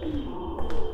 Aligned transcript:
Thank 0.00 0.14
you. 0.14 0.89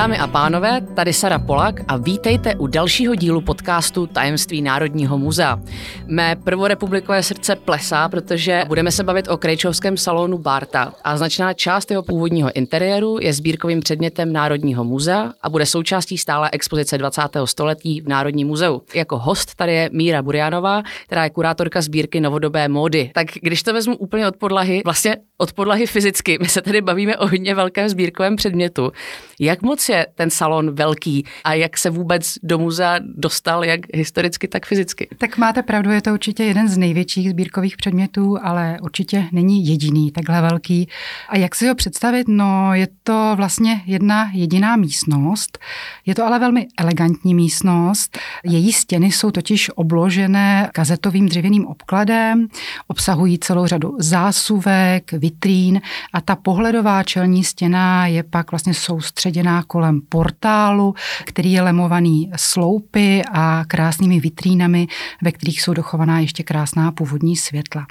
Dámy 0.00 0.18
a 0.18 0.26
pánové, 0.26 0.80
tady 0.80 1.12
Sara 1.12 1.38
Polak 1.38 1.80
a 1.88 1.96
vítejte 1.96 2.54
u 2.54 2.66
dalšího 2.66 3.14
dílu 3.14 3.40
podcastu 3.40 4.06
Tajemství 4.06 4.62
Národního 4.62 5.18
muzea. 5.18 5.60
Mé 6.06 6.36
prvorepublikové 6.36 7.22
srdce 7.22 7.56
plesá, 7.56 8.08
protože 8.08 8.64
budeme 8.68 8.92
se 8.92 9.04
bavit 9.04 9.28
o 9.28 9.36
krejčovském 9.36 9.96
salonu 9.96 10.38
Barta 10.38 10.94
a 11.04 11.16
značná 11.16 11.52
část 11.54 11.90
jeho 11.90 12.02
původního 12.02 12.52
interiéru 12.52 13.18
je 13.20 13.32
sbírkovým 13.32 13.80
předmětem 13.80 14.32
Národního 14.32 14.84
muzea 14.84 15.32
a 15.42 15.50
bude 15.50 15.66
součástí 15.66 16.18
stále 16.18 16.50
expozice 16.52 16.98
20. 16.98 17.22
století 17.44 18.00
v 18.00 18.08
Národním 18.08 18.48
muzeu. 18.48 18.82
Jako 18.94 19.18
host 19.18 19.54
tady 19.54 19.74
je 19.74 19.90
Míra 19.92 20.22
Burianová, 20.22 20.82
která 21.06 21.24
je 21.24 21.30
kurátorka 21.30 21.80
sbírky 21.80 22.20
novodobé 22.20 22.68
módy. 22.68 23.10
Tak 23.14 23.26
když 23.42 23.62
to 23.62 23.72
vezmu 23.72 23.96
úplně 23.96 24.28
od 24.28 24.36
podlahy, 24.36 24.82
vlastně 24.84 25.16
od 25.40 25.52
podlahy 25.52 25.86
fyzicky, 25.86 26.38
my 26.42 26.48
se 26.48 26.62
tady 26.62 26.80
bavíme 26.80 27.16
o 27.16 27.26
hodně 27.26 27.54
velkém 27.54 27.88
sbírkovém 27.88 28.36
předmětu. 28.36 28.92
Jak 29.40 29.62
moc 29.62 29.88
je 29.88 30.06
ten 30.14 30.30
salon 30.30 30.74
velký 30.74 31.24
a 31.44 31.54
jak 31.54 31.78
se 31.78 31.90
vůbec 31.90 32.34
do 32.42 32.58
muzea 32.58 32.98
dostal, 33.14 33.64
jak 33.64 33.80
historicky, 33.94 34.48
tak 34.48 34.66
fyzicky? 34.66 35.08
Tak 35.18 35.38
máte 35.38 35.62
pravdu, 35.62 35.90
je 35.90 36.02
to 36.02 36.12
určitě 36.12 36.44
jeden 36.44 36.68
z 36.68 36.78
největších 36.78 37.30
sbírkových 37.30 37.76
předmětů, 37.76 38.36
ale 38.42 38.78
určitě 38.82 39.24
není 39.32 39.66
jediný 39.66 40.10
takhle 40.10 40.40
velký. 40.42 40.88
A 41.28 41.36
jak 41.36 41.54
si 41.54 41.68
ho 41.68 41.74
představit? 41.74 42.28
No, 42.28 42.74
je 42.74 42.88
to 43.02 43.32
vlastně 43.36 43.82
jedna 43.86 44.30
jediná 44.34 44.76
místnost. 44.76 45.58
Je 46.06 46.14
to 46.14 46.24
ale 46.24 46.38
velmi 46.38 46.66
elegantní 46.78 47.34
místnost. 47.34 48.18
Její 48.44 48.72
stěny 48.72 49.12
jsou 49.12 49.30
totiž 49.30 49.70
obložené 49.74 50.70
kazetovým 50.72 51.28
dřevěným 51.28 51.66
obkladem, 51.66 52.46
obsahují 52.88 53.38
celou 53.38 53.66
řadu 53.66 53.96
zásuvek, 53.98 55.12
vitrín 55.30 55.80
a 56.12 56.20
ta 56.20 56.36
pohledová 56.36 57.02
čelní 57.02 57.44
stěna 57.44 58.06
je 58.06 58.22
pak 58.22 58.50
vlastně 58.50 58.74
soustředěná 58.74 59.62
kolem 59.62 60.00
portálu, 60.08 60.94
který 61.24 61.52
je 61.52 61.62
lemovaný 61.62 62.30
sloupy 62.36 63.22
a 63.32 63.64
krásnými 63.68 64.20
vitrínami, 64.20 64.86
ve 65.22 65.32
kterých 65.32 65.62
jsou 65.62 65.74
dochovaná 65.74 66.20
ještě 66.20 66.42
krásná 66.42 66.92
původní 66.92 67.36
světla. 67.36 67.86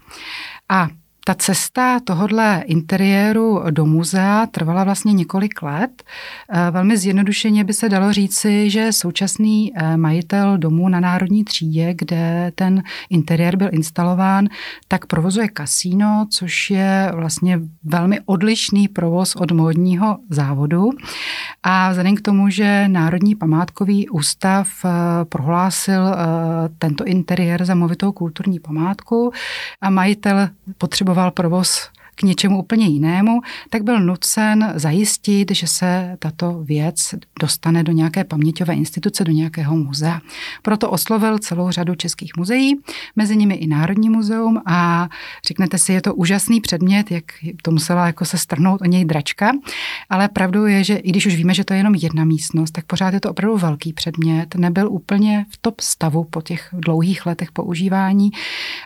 A 0.70 0.88
ta 1.30 1.36
cesta 1.36 2.00
tohodle 2.00 2.64
interiéru 2.66 3.64
do 3.70 3.86
muzea 3.86 4.46
trvala 4.46 4.84
vlastně 4.84 5.14
několik 5.14 5.62
let. 5.62 6.04
Eh, 6.50 6.72
velmi 6.72 6.98
zjednodušeně 6.98 7.64
by 7.64 7.74
se 7.74 7.90
dalo 7.90 8.14
říci, 8.14 8.70
že 8.70 8.92
současný 8.92 9.72
eh, 9.76 9.98
majitel 9.98 10.58
domu 10.58 10.90
na 10.90 11.00
Národní 11.00 11.44
třídě, 11.44 11.94
kde 11.94 12.52
ten 12.56 12.84
interiér 13.10 13.56
byl 13.56 13.70
instalován, 13.72 14.48
tak 14.88 15.06
provozuje 15.06 15.48
kasíno, 15.48 16.26
což 16.30 16.70
je 16.70 17.12
vlastně 17.16 17.60
velmi 17.84 18.20
odlišný 18.26 18.88
provoz 18.88 19.36
od 19.36 19.52
módního 19.52 20.18
závodu. 20.30 20.90
A 21.64 21.90
vzhledem 21.90 22.16
k 22.16 22.22
tomu, 22.22 22.50
že 22.50 22.88
Národní 22.88 23.36
památkový 23.36 24.10
ústav 24.10 24.68
eh, 24.86 24.90
prohlásil 25.26 26.00
tento 26.80 27.06
interiér 27.06 27.66
za 27.66 27.76
movitou 27.76 28.12
kulturní 28.12 28.60
památku 28.60 29.32
a 29.82 29.90
majitel 29.90 30.50
potřeboval 30.78 31.19
potřeboval 31.20 31.32
provoz 31.32 31.90
k 32.20 32.24
něčemu 32.24 32.60
úplně 32.60 32.88
jinému, 32.88 33.42
tak 33.70 33.84
byl 33.84 34.00
nucen 34.00 34.74
zajistit, 34.76 35.52
že 35.52 35.68
se 35.68 36.16
tato 36.20 36.64
věc 36.64 37.16
dostane 37.40 37.84
do 37.84 37.92
nějaké 37.92 38.24
paměťové 38.24 38.74
instituce, 38.74 39.24
do 39.24 39.32
nějakého 39.32 39.76
muzea. 39.76 40.22
Proto 40.62 40.90
oslovil 40.90 41.40
celou 41.40 41.72
řadu 41.72 41.96
českých 41.96 42.32
muzeí, 42.38 42.76
mezi 43.16 43.38
nimi 43.38 43.56
i 43.56 43.68
Národní 43.68 44.10
muzeum 44.10 44.62
a 44.66 45.10
řeknete 45.46 45.78
si, 45.78 45.94
je 45.94 46.02
to 46.02 46.16
úžasný 46.16 46.62
předmět, 46.62 47.12
jak 47.12 47.24
to 47.62 47.72
musela 47.72 48.06
jako 48.06 48.26
se 48.26 48.38
strhnout 48.38 48.82
o 48.82 48.86
něj 48.86 49.06
dračka, 49.06 49.52
ale 50.10 50.30
pravdou 50.30 50.66
je, 50.66 50.84
že 50.84 50.96
i 50.96 51.10
když 51.10 51.26
už 51.26 51.36
víme, 51.36 51.54
že 51.54 51.64
to 51.64 51.74
je 51.74 51.80
jenom 51.80 51.96
jedna 51.96 52.24
místnost, 52.24 52.72
tak 52.72 52.86
pořád 52.86 53.14
je 53.14 53.20
to 53.20 53.32
opravdu 53.32 53.58
velký 53.58 53.94
předmět, 53.94 54.56
nebyl 54.56 54.92
úplně 54.92 55.46
v 55.50 55.58
top 55.62 55.82
stavu 55.82 56.24
po 56.24 56.42
těch 56.42 56.70
dlouhých 56.74 57.26
letech 57.26 57.52
používání 57.52 58.32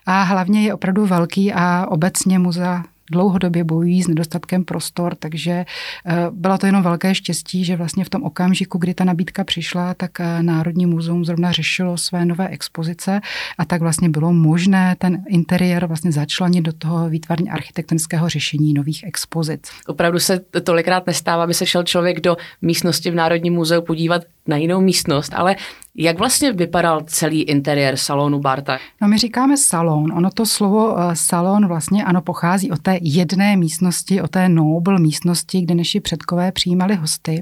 a 0.05 0.23
hlavně 0.23 0.63
je 0.63 0.73
opravdu 0.73 1.05
velký 1.05 1.53
a 1.53 1.87
obecně 1.89 2.39
muzea 2.39 2.83
dlouhodobě 3.11 3.63
bojují 3.63 4.03
s 4.03 4.07
nedostatkem 4.07 4.65
prostor, 4.65 5.15
takže 5.15 5.51
eh, 5.51 6.15
bylo 6.31 6.57
to 6.57 6.65
jenom 6.65 6.83
velké 6.83 7.15
štěstí, 7.15 7.65
že 7.65 7.75
vlastně 7.75 8.05
v 8.05 8.09
tom 8.09 8.23
okamžiku, 8.23 8.77
kdy 8.77 8.93
ta 8.93 9.03
nabídka 9.03 9.43
přišla, 9.43 9.93
tak 9.93 10.19
eh, 10.19 10.43
Národní 10.43 10.85
muzeum 10.85 11.25
zrovna 11.25 11.51
řešilo 11.51 11.97
své 11.97 12.25
nové 12.25 12.47
expozice 12.47 13.21
a 13.57 13.65
tak 13.65 13.81
vlastně 13.81 14.09
bylo 14.09 14.33
možné 14.33 14.95
ten 14.99 15.23
interiér 15.27 15.85
vlastně 15.85 16.11
začlenit 16.11 16.63
do 16.63 16.73
toho 16.73 17.09
výtvarně 17.09 17.51
architektonického 17.51 18.29
řešení 18.29 18.73
nových 18.73 19.03
expozic. 19.03 19.69
Opravdu 19.87 20.19
se 20.19 20.39
tolikrát 20.63 21.07
nestává, 21.07 21.43
aby 21.43 21.53
se 21.53 21.65
šel 21.65 21.83
člověk 21.83 22.19
do 22.19 22.37
místnosti 22.61 23.11
v 23.11 23.15
Národním 23.15 23.53
muzeu 23.53 23.81
podívat 23.81 24.23
na 24.47 24.57
jinou 24.57 24.81
místnost, 24.81 25.33
ale 25.35 25.55
jak 25.95 26.17
vlastně 26.17 26.51
vypadal 26.53 27.01
celý 27.05 27.41
interiér 27.41 27.97
salonu 27.97 28.39
Barta? 28.39 28.77
No 29.01 29.07
my 29.07 29.17
říkáme 29.17 29.57
salon. 29.57 30.13
Ono 30.13 30.29
to 30.31 30.45
slovo 30.45 30.99
eh, 30.99 31.15
salon 31.15 31.67
vlastně 31.67 32.03
ano 32.03 32.21
pochází 32.21 32.71
od 32.71 32.79
té 32.79 32.99
jedné 33.01 33.57
místnosti, 33.57 34.21
od 34.21 34.31
té 34.31 34.49
noble 34.49 34.99
místnosti, 34.99 35.61
kde 35.61 35.75
naši 35.75 35.99
předkové 35.99 36.51
přijímali 36.51 36.95
hosty. 36.95 37.41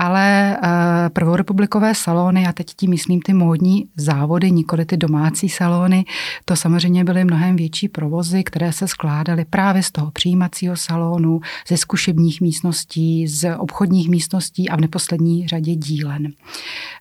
Ale 0.00 0.56
uh, 0.62 0.68
prvorepublikové 1.12 1.94
salony, 1.94 2.46
a 2.46 2.52
teď 2.52 2.66
tím 2.76 2.90
myslím 2.90 3.20
ty 3.22 3.34
módní 3.34 3.88
závody, 3.96 4.50
nikoli 4.50 4.84
ty 4.84 4.96
domácí 4.96 5.48
salony, 5.48 6.04
to 6.44 6.56
samozřejmě 6.56 7.04
byly 7.04 7.24
mnohem 7.24 7.56
větší 7.56 7.88
provozy, 7.88 8.44
které 8.44 8.72
se 8.72 8.88
skládaly 8.88 9.44
právě 9.44 9.82
z 9.82 9.90
toho 9.90 10.10
přijímacího 10.10 10.76
salonu, 10.76 11.40
ze 11.68 11.76
zkušebních 11.76 12.40
místností, 12.40 13.28
z 13.28 13.56
obchodních 13.56 14.08
místností 14.08 14.68
a 14.68 14.76
v 14.76 14.80
neposlední 14.80 15.48
řadě 15.48 15.74
dílen. 15.74 16.07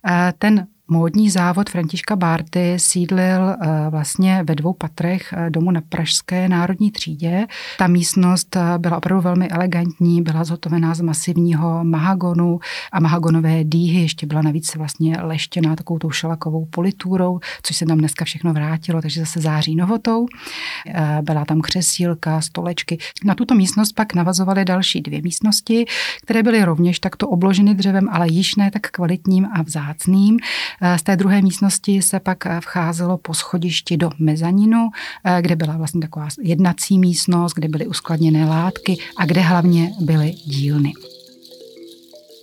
Uh, 0.03 0.31
ten 0.39 0.67
Módní 0.89 1.29
závod 1.29 1.69
Františka 1.69 2.15
Bárty 2.15 2.73
sídlil 2.77 3.49
eh, 3.49 3.89
vlastně 3.89 4.43
ve 4.43 4.55
dvou 4.55 4.73
patrech 4.73 5.33
eh, 5.33 5.49
domu 5.49 5.71
na 5.71 5.81
Pražské 5.89 6.49
národní 6.49 6.91
třídě. 6.91 7.47
Ta 7.77 7.87
místnost 7.87 8.55
eh, 8.55 8.77
byla 8.77 8.97
opravdu 8.97 9.21
velmi 9.21 9.47
elegantní, 9.47 10.21
byla 10.21 10.43
zhotovená 10.43 10.95
z 10.95 11.01
masivního 11.01 11.83
mahagonu 11.83 12.59
a 12.91 12.99
mahagonové 12.99 13.63
dýhy, 13.63 14.01
ještě 14.01 14.27
byla 14.27 14.41
navíc 14.41 14.75
vlastně 14.75 15.17
leštěná 15.21 15.75
takovou 15.75 15.99
tou 15.99 16.11
šelakovou 16.11 16.65
politůrou, 16.65 17.39
což 17.63 17.75
se 17.75 17.85
tam 17.85 17.97
dneska 17.97 18.25
všechno 18.25 18.53
vrátilo, 18.53 19.01
takže 19.01 19.19
zase 19.19 19.41
září 19.41 19.75
novotou. 19.75 20.25
Byla 21.21 21.45
tam 21.45 21.61
křesílka, 21.61 22.41
stolečky. 22.41 22.97
Na 23.25 23.35
tuto 23.35 23.55
místnost 23.55 23.91
pak 23.91 24.13
navazovaly 24.13 24.65
další 24.65 25.01
dvě 25.01 25.21
místnosti, 25.21 25.85
které 26.23 26.43
byly 26.43 26.63
rovněž 26.63 26.99
takto 26.99 27.27
obloženy 27.27 27.75
dřevem, 27.75 28.09
ale 28.11 28.27
již 28.29 28.55
ne 28.55 28.71
tak 28.71 28.91
kvalitním 28.91 29.47
a 29.53 29.61
vzácným. 29.61 30.37
Z 30.97 31.03
té 31.03 31.15
druhé 31.15 31.41
místnosti 31.41 32.01
se 32.01 32.19
pak 32.19 32.37
vcházelo 32.59 33.17
po 33.17 33.33
schodišti 33.33 33.97
do 33.97 34.09
mezaninu, 34.19 34.89
kde 35.41 35.55
byla 35.55 35.77
vlastně 35.77 36.01
taková 36.01 36.27
jednací 36.41 36.99
místnost, 36.99 37.53
kde 37.53 37.67
byly 37.67 37.87
uskladněné 37.87 38.45
látky 38.45 38.97
a 39.17 39.25
kde 39.25 39.41
hlavně 39.41 39.91
byly 39.99 40.31
dílny. 40.31 40.93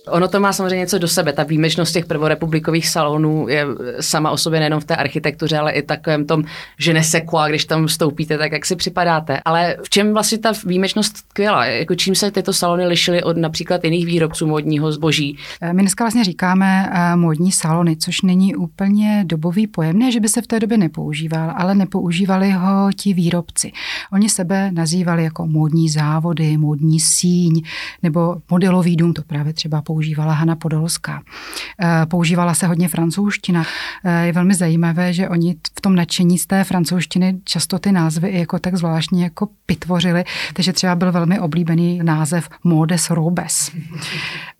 Ono 0.07 0.27
to 0.27 0.39
má 0.39 0.53
samozřejmě 0.53 0.75
něco 0.75 0.97
do 0.97 1.07
sebe. 1.07 1.33
Ta 1.33 1.43
výjimečnost 1.43 1.93
těch 1.93 2.05
prvorepublikových 2.05 2.89
salonů 2.89 3.47
je 3.49 3.65
sama 3.99 4.31
o 4.31 4.37
sobě 4.37 4.59
nejenom 4.59 4.79
v 4.79 4.85
té 4.85 4.95
architektuře, 4.95 5.57
ale 5.57 5.71
i 5.71 5.81
takovém 5.81 6.25
tom, 6.25 6.43
že 6.79 6.93
nesekua, 6.93 7.47
když 7.47 7.65
tam 7.65 7.87
vstoupíte, 7.87 8.37
tak 8.37 8.51
jak 8.51 8.65
si 8.65 8.75
připadáte. 8.75 9.39
Ale 9.45 9.77
v 9.83 9.89
čem 9.89 10.13
vlastně 10.13 10.37
ta 10.37 10.51
výjimečnost 10.65 11.29
tkvěla? 11.29 11.65
Jako 11.65 11.95
čím 11.95 12.15
se 12.15 12.31
tyto 12.31 12.53
salony 12.53 12.87
lišily 12.87 13.23
od 13.23 13.37
například 13.37 13.83
jiných 13.83 14.05
výrobců 14.05 14.47
módního 14.47 14.91
zboží? 14.91 15.37
Eh, 15.61 15.73
my 15.73 15.81
dneska 15.81 16.03
vlastně 16.03 16.23
říkáme 16.23 16.89
eh, 16.91 17.15
módní 17.15 17.51
salony, 17.51 17.97
což 17.97 18.21
není 18.21 18.55
úplně 18.55 19.23
dobový 19.27 19.67
pojem. 19.67 19.99
Ne, 19.99 20.11
že 20.11 20.19
by 20.19 20.29
se 20.29 20.41
v 20.41 20.47
té 20.47 20.59
době 20.59 20.77
nepoužíval, 20.77 21.53
ale 21.57 21.75
nepoužívali 21.75 22.51
ho 22.51 22.89
ti 22.95 23.13
výrobci. 23.13 23.71
Oni 24.13 24.29
sebe 24.29 24.71
nazývali 24.71 25.23
jako 25.23 25.47
módní 25.47 25.89
závody, 25.89 26.57
módní 26.57 26.99
síň 26.99 27.61
nebo 28.03 28.35
modelový 28.51 28.95
dům, 28.95 29.13
to 29.13 29.21
právě 29.21 29.53
třeba 29.53 29.81
používala 29.95 30.33
Hana 30.33 30.55
Podolská. 30.55 31.21
Eh, 31.81 32.05
používala 32.05 32.53
se 32.53 32.67
hodně 32.67 32.87
francouzština. 32.87 33.63
Eh, 34.03 34.25
je 34.25 34.31
velmi 34.31 34.53
zajímavé, 34.53 35.13
že 35.13 35.29
oni 35.29 35.55
v 35.77 35.81
tom 35.81 35.95
nadšení 35.95 36.37
z 36.37 36.47
té 36.47 36.63
francouzštiny 36.63 37.39
často 37.43 37.79
ty 37.79 37.91
názvy 37.91 38.27
i 38.29 38.39
jako 38.39 38.59
tak 38.59 38.75
zvláštně 38.75 39.23
jako 39.23 39.47
pitvořili, 39.65 40.23
takže 40.53 40.73
třeba 40.73 40.95
byl 40.95 41.11
velmi 41.11 41.39
oblíbený 41.39 41.99
název 42.03 42.49
Modes 42.63 43.09
Robes. 43.09 43.71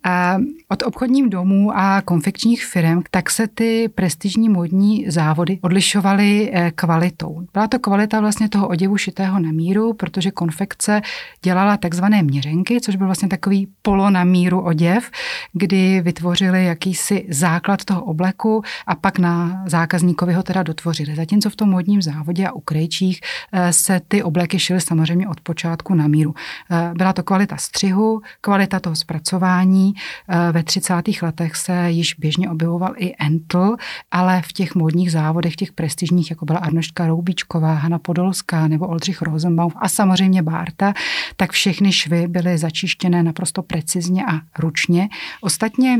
A 0.04 0.36
od 0.68 0.82
obchodních 0.82 1.28
domů 1.28 1.76
a 1.76 2.00
konfekčních 2.00 2.64
firm, 2.64 3.02
tak 3.10 3.30
se 3.30 3.46
ty 3.46 3.88
prestižní 3.94 4.48
modní 4.48 5.10
závody 5.10 5.58
odlišovaly 5.62 6.50
eh, 6.52 6.70
kvalitou. 6.74 7.46
Byla 7.52 7.68
to 7.68 7.78
kvalita 7.78 8.20
vlastně 8.20 8.48
toho 8.48 8.68
oděvu 8.68 8.96
šitého 8.96 9.38
na 9.38 9.52
míru, 9.52 9.92
protože 9.92 10.30
konfekce 10.30 11.02
dělala 11.42 11.76
takzvané 11.76 12.22
měřenky, 12.22 12.80
což 12.80 12.96
byl 12.96 13.06
vlastně 13.06 13.28
takový 13.28 13.68
polo 13.82 14.10
na 14.10 14.24
míru 14.24 14.60
oděv, 14.60 15.10
kdy 15.52 16.00
vytvořili 16.00 16.64
jakýsi 16.64 17.26
základ 17.30 17.84
toho 17.84 18.04
obleku 18.04 18.62
a 18.86 18.94
pak 18.94 19.18
na 19.18 19.62
zákazníkovi 19.66 20.32
ho 20.32 20.42
teda 20.42 20.62
dotvořili. 20.62 21.16
Zatímco 21.16 21.50
v 21.50 21.56
tom 21.56 21.70
modním 21.70 22.02
závodě 22.02 22.46
a 22.46 22.52
u 22.52 22.60
krejčích 22.60 23.20
eh, 23.52 23.72
se 23.72 24.00
ty 24.08 24.22
obleky 24.22 24.58
šily 24.58 24.80
samozřejmě 24.80 25.28
od 25.28 25.40
počátku 25.40 25.94
na 25.94 26.06
míru. 26.08 26.34
Eh, 26.70 26.90
byla 26.94 27.12
to 27.12 27.22
kvalita 27.22 27.56
střihu, 27.56 28.20
kvalita 28.40 28.80
toho 28.80 28.96
zpracování. 28.96 29.94
Eh, 30.28 30.52
ve 30.52 30.62
30. 30.62 31.22
letech 31.22 31.56
se 31.56 31.90
již 31.90 32.14
běžně 32.14 32.50
objevoval 32.50 32.94
i 32.96 33.14
Entl, 33.18 33.76
ale 34.10 34.42
v 34.42 34.52
těch 34.52 34.74
modních 34.74 35.12
závodech, 35.12 35.56
těch 35.56 35.72
prestižních, 35.72 36.30
jako 36.30 36.44
byla 36.44 36.58
Arnoštka 36.58 37.06
Roubíčková, 37.06 37.74
Hanna 37.74 37.98
Podolská 37.98 38.68
nebo 38.68 38.86
Oldřich 38.86 39.22
Rosenbaum 39.22 39.72
a 39.76 39.88
samozřejmě 39.88 40.42
Bárta, 40.42 40.94
tak 41.36 41.52
všechny 41.52 41.92
švy 41.92 42.28
byly 42.28 42.58
začištěné 42.58 43.22
naprosto 43.22 43.62
precizně 43.62 44.24
a 44.26 44.40
ručně. 44.58 45.08
Ostatně 45.40 45.98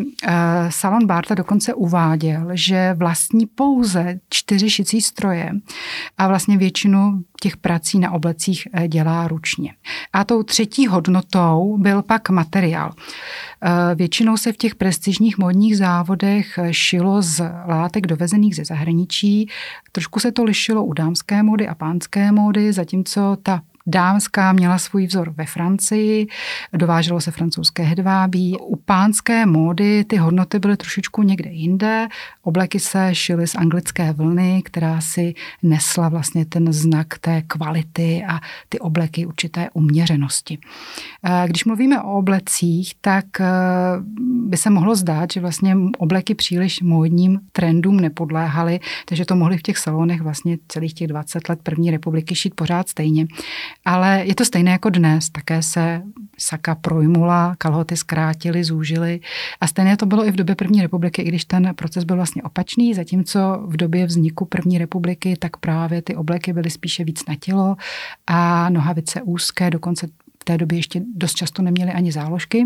salon 0.69 1.07
Bárta 1.07 1.35
dokonce 1.35 1.75
uváděl, 1.75 2.49
že 2.53 2.95
vlastní 2.95 3.47
pouze 3.47 4.21
čtyři 4.29 4.71
šicí 4.71 5.01
stroje 5.01 5.53
a 6.19 6.29
vlastně 6.29 6.59
většinu 6.59 7.23
těch 7.41 7.57
prací 7.57 7.99
na 7.99 8.11
oblecích 8.11 8.69
eh, 8.73 8.89
dělá 8.89 9.29
ručně. 9.29 9.75
A 10.13 10.25
tou 10.25 10.43
třetí 10.43 10.87
hodnotou 10.87 11.77
byl 11.79 12.03
pak 12.03 12.31
materiál. 12.31 12.93
Eh, 13.63 13.95
většinou 13.95 14.37
se 14.37 14.53
v 14.53 14.57
těch 14.57 14.75
prestižních 14.75 15.39
modních 15.39 15.77
závodech 15.77 16.59
eh, 16.59 16.75
šilo 16.75 17.23
z 17.23 17.51
látek 17.67 18.07
dovezených 18.07 18.57
ze 18.57 18.65
zahraničí. 18.65 19.49
Trošku 19.93 20.21
se 20.21 20.33
to 20.33 20.45
lišilo 20.45 20.85
u 20.85 20.93
dámské 20.93 21.43
módy 21.43 21.69
a 21.69 21.75
pánské 21.75 22.33
módy, 22.33 22.73
zatímco 22.73 23.37
ta 23.43 23.63
Dámská 23.87 24.53
měla 24.53 24.79
svůj 24.79 25.07
vzor 25.07 25.31
ve 25.37 25.47
Francii, 25.47 26.27
dováželo 26.73 27.21
se 27.21 27.31
francouzské 27.31 27.83
hedvábí. 27.83 28.57
U 28.61 28.77
pánské 28.77 29.47
módy 29.47 30.05
ty 30.05 30.17
hodnoty 30.17 30.59
byly 30.59 30.77
trošičku 30.77 31.23
někde 31.23 31.51
jinde. 31.51 32.09
Obleky 32.43 32.81
se 32.81 33.15
šily 33.15 33.47
z 33.47 33.55
anglické 33.55 34.13
vlny, 34.13 34.63
která 34.65 35.01
si 35.01 35.35
nesla 35.63 36.09
vlastně 36.09 36.45
ten 36.45 36.73
znak 36.73 37.19
té 37.19 37.43
kvality 37.43 38.25
a 38.29 38.41
ty 38.69 38.79
obleky 38.79 39.27
určité 39.27 39.69
uměřenosti. 39.73 40.59
Eh, 41.25 41.45
když 41.49 41.65
mluvíme 41.65 42.03
o 42.03 42.13
oblecích, 42.13 42.93
tak 43.01 43.41
eh, 43.41 43.47
by 44.47 44.57
se 44.57 44.71
mohlo 44.71 44.97
zdát, 44.97 45.33
že 45.33 45.41
vlastně 45.41 45.77
obleky 45.99 46.35
příliš 46.35 46.83
módním 46.83 47.41
trendům 47.53 48.01
nepodléhaly, 48.01 48.81
takže 49.05 49.25
to 49.25 49.37
mohli 49.37 49.59
v 49.59 49.63
těch 49.63 49.79
salonech 49.79 50.21
vlastně 50.21 50.59
celých 50.69 50.95
těch 50.95 51.09
20 51.09 51.49
let 51.49 51.59
první 51.63 51.91
republiky 51.91 52.35
šít 52.35 52.55
pořád 52.55 52.89
stejně. 52.89 53.27
Ale 53.87 54.23
je 54.27 54.35
to 54.35 54.45
stejné 54.45 54.71
jako 54.71 54.91
dnes. 54.91 55.31
Také 55.31 55.63
se 55.63 56.03
saka 56.39 56.75
projmula, 56.75 57.55
kalhoty 57.59 57.97
zkrátily, 57.97 58.65
zúžily. 58.65 59.21
A 59.61 59.67
stejné 59.67 59.97
to 59.97 60.07
bylo 60.07 60.27
i 60.27 60.31
v 60.31 60.37
době 60.37 60.55
první 60.55 60.83
republiky, 60.83 61.23
i 61.23 61.29
když 61.29 61.45
ten 61.45 61.75
proces 61.75 62.05
byl 62.05 62.17
vlastně 62.17 62.43
opačný, 62.43 62.95
zatímco 62.95 63.63
v 63.67 63.77
době 63.77 64.07
vzniku 64.07 64.45
první 64.45 64.79
republiky, 64.79 65.37
tak 65.39 65.57
právě 65.57 66.03
ty 66.03 66.17
obleky 66.17 66.53
byly 66.53 66.71
spíše 66.71 67.05
víc 67.05 67.27
na 67.27 67.35
tělo 67.35 67.77
a 68.27 68.71
nohavice 68.71 69.23
úzké, 69.23 69.71
dokonce 69.71 70.07
té 70.47 70.59
době 70.59 70.79
ještě 70.79 71.03
dost 71.15 71.35
často 71.35 71.63
neměli 71.63 71.93
ani 71.93 72.13
záložky, 72.13 72.65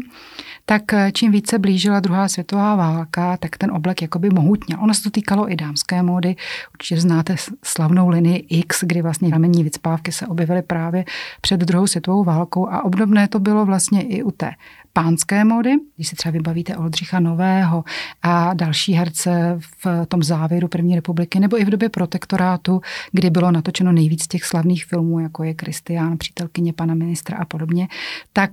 tak 0.65 0.93
eh, 0.93 1.12
čím 1.12 1.32
více 1.32 1.59
blížila 1.59 2.00
druhá 2.00 2.29
světová 2.29 2.77
válka, 2.77 3.37
tak 3.37 3.56
ten 3.56 3.71
oblek 3.71 4.03
jakoby 4.03 4.31
mohutněl. 4.31 4.79
Ono 4.82 4.94
se 4.94 5.03
to 5.03 5.11
týkalo 5.11 5.53
i 5.53 5.56
dámské 5.56 6.03
módy. 6.03 6.37
Určitě 6.75 7.00
znáte 7.00 7.37
slavnou 7.65 8.09
linii 8.09 8.47
X, 8.49 8.85
kdy 8.85 9.03
vlastně 9.03 9.31
ramení 9.31 9.65
vycpávky 9.65 10.12
se 10.12 10.27
objevily 10.27 10.62
právě 10.62 11.05
před 11.41 11.61
druhou 11.61 11.87
světovou 11.87 12.25
válkou 12.25 12.69
a 12.69 12.85
obdobné 12.85 13.29
to 13.29 13.38
bylo 13.38 13.67
vlastně 13.67 14.03
i 14.03 14.23
u 14.23 14.31
té 14.31 14.50
pánské 14.93 15.45
módy, 15.45 15.75
když 15.97 16.09
si 16.09 16.17
třeba 16.17 16.33
vybavíte 16.33 16.77
Oldřicha 16.77 17.21
Nového 17.21 17.85
a 18.23 18.55
další 18.55 18.93
herce 18.93 19.59
v 19.85 20.07
tom 20.09 20.23
závěru 20.23 20.69
první 20.69 20.95
republiky, 20.95 21.41
nebo 21.41 21.61
i 21.61 21.65
v 21.65 21.71
době 21.71 21.89
protektorátu, 21.89 22.81
kdy 23.13 23.31
bylo 23.31 23.51
natočeno 23.51 23.93
nejvíc 23.93 24.27
těch 24.27 24.45
slavných 24.45 24.85
filmů, 24.85 25.21
jako 25.21 25.45
je 25.45 25.55
Kristián, 25.55 26.19
přítelkyně 26.19 26.73
pana 26.73 26.95
ministra 26.95 27.39
a 27.39 27.45
podobně, 27.45 27.89
tak 28.33 28.51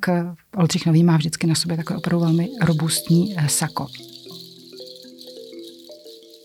Oldřich 0.55 0.85
Nový 0.85 1.03
má 1.03 1.17
vždycky 1.17 1.47
na 1.47 1.55
sobě 1.55 1.77
takové 1.77 1.97
opravdu 1.97 2.25
velmi 2.25 2.49
robustní 2.61 3.35
sako. 3.47 3.87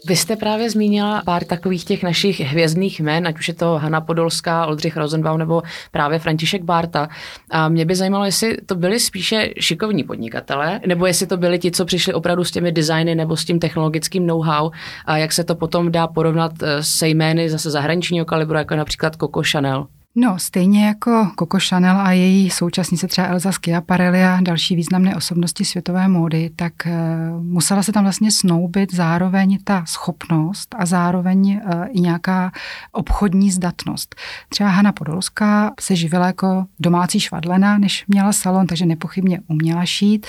Vy 0.06 0.16
jste 0.16 0.36
právě 0.36 0.70
zmínila 0.70 1.22
pár 1.24 1.44
takových 1.44 1.84
těch 1.84 2.02
našich 2.02 2.40
hvězdných 2.40 3.00
jmen, 3.00 3.26
ať 3.26 3.38
už 3.38 3.48
je 3.48 3.54
to 3.54 3.78
Hanna 3.78 4.00
Podolská, 4.00 4.66
Oldřich 4.66 4.96
Rosenbaum 4.96 5.38
nebo 5.38 5.62
právě 5.90 6.18
František 6.18 6.62
Bárta. 6.62 7.08
A 7.50 7.68
mě 7.68 7.84
by 7.84 7.94
zajímalo, 7.94 8.24
jestli 8.24 8.56
to 8.66 8.74
byli 8.74 9.00
spíše 9.00 9.50
šikovní 9.60 10.04
podnikatelé, 10.04 10.80
nebo 10.86 11.06
jestli 11.06 11.26
to 11.26 11.36
byli 11.36 11.58
ti, 11.58 11.70
co 11.70 11.84
přišli 11.84 12.14
opravdu 12.14 12.44
s 12.44 12.50
těmi 12.50 12.72
designy 12.72 13.14
nebo 13.14 13.36
s 13.36 13.44
tím 13.44 13.58
technologickým 13.58 14.26
know-how 14.26 14.70
a 15.06 15.16
jak 15.16 15.32
se 15.32 15.44
to 15.44 15.54
potom 15.54 15.92
dá 15.92 16.06
porovnat 16.06 16.52
eh, 16.62 16.82
se 16.82 17.08
jmény 17.08 17.50
zase 17.50 17.70
zahraničního 17.70 18.24
kalibru, 18.24 18.58
jako 18.58 18.76
například 18.76 19.16
Coco 19.16 19.42
Chanel. 19.50 19.86
No, 20.14 20.38
stejně 20.38 20.86
jako 20.86 21.30
Coco 21.38 21.58
Chanel 21.68 22.00
a 22.00 22.12
její 22.12 22.50
současnice 22.50 23.08
třeba 23.08 23.26
Elza 23.26 23.52
Schiaparelli 23.52 24.24
a 24.24 24.38
další 24.40 24.76
významné 24.76 25.16
osobnosti 25.16 25.64
světové 25.64 26.08
módy, 26.08 26.50
tak 26.56 26.72
uh, 26.86 27.42
musela 27.44 27.82
se 27.82 27.92
tam 27.92 28.02
vlastně 28.04 28.30
snoubit 28.30 28.94
zároveň 28.94 29.58
ta 29.64 29.84
schopnost 29.86 30.74
a 30.78 30.86
zároveň 30.86 31.60
uh, 31.64 31.84
i 31.90 32.00
nějaká 32.00 32.52
obchodní 32.92 33.50
zdatnost. 33.50 34.14
Třeba 34.48 34.70
Hanna 34.70 34.92
Podolská 34.92 35.72
se 35.80 35.96
živila 35.96 36.26
jako 36.26 36.64
domácí 36.80 37.20
švadlena, 37.20 37.78
než 37.78 38.04
měla 38.08 38.32
salon, 38.32 38.66
takže 38.66 38.86
nepochybně 38.86 39.40
uměla 39.48 39.84
šít, 39.84 40.26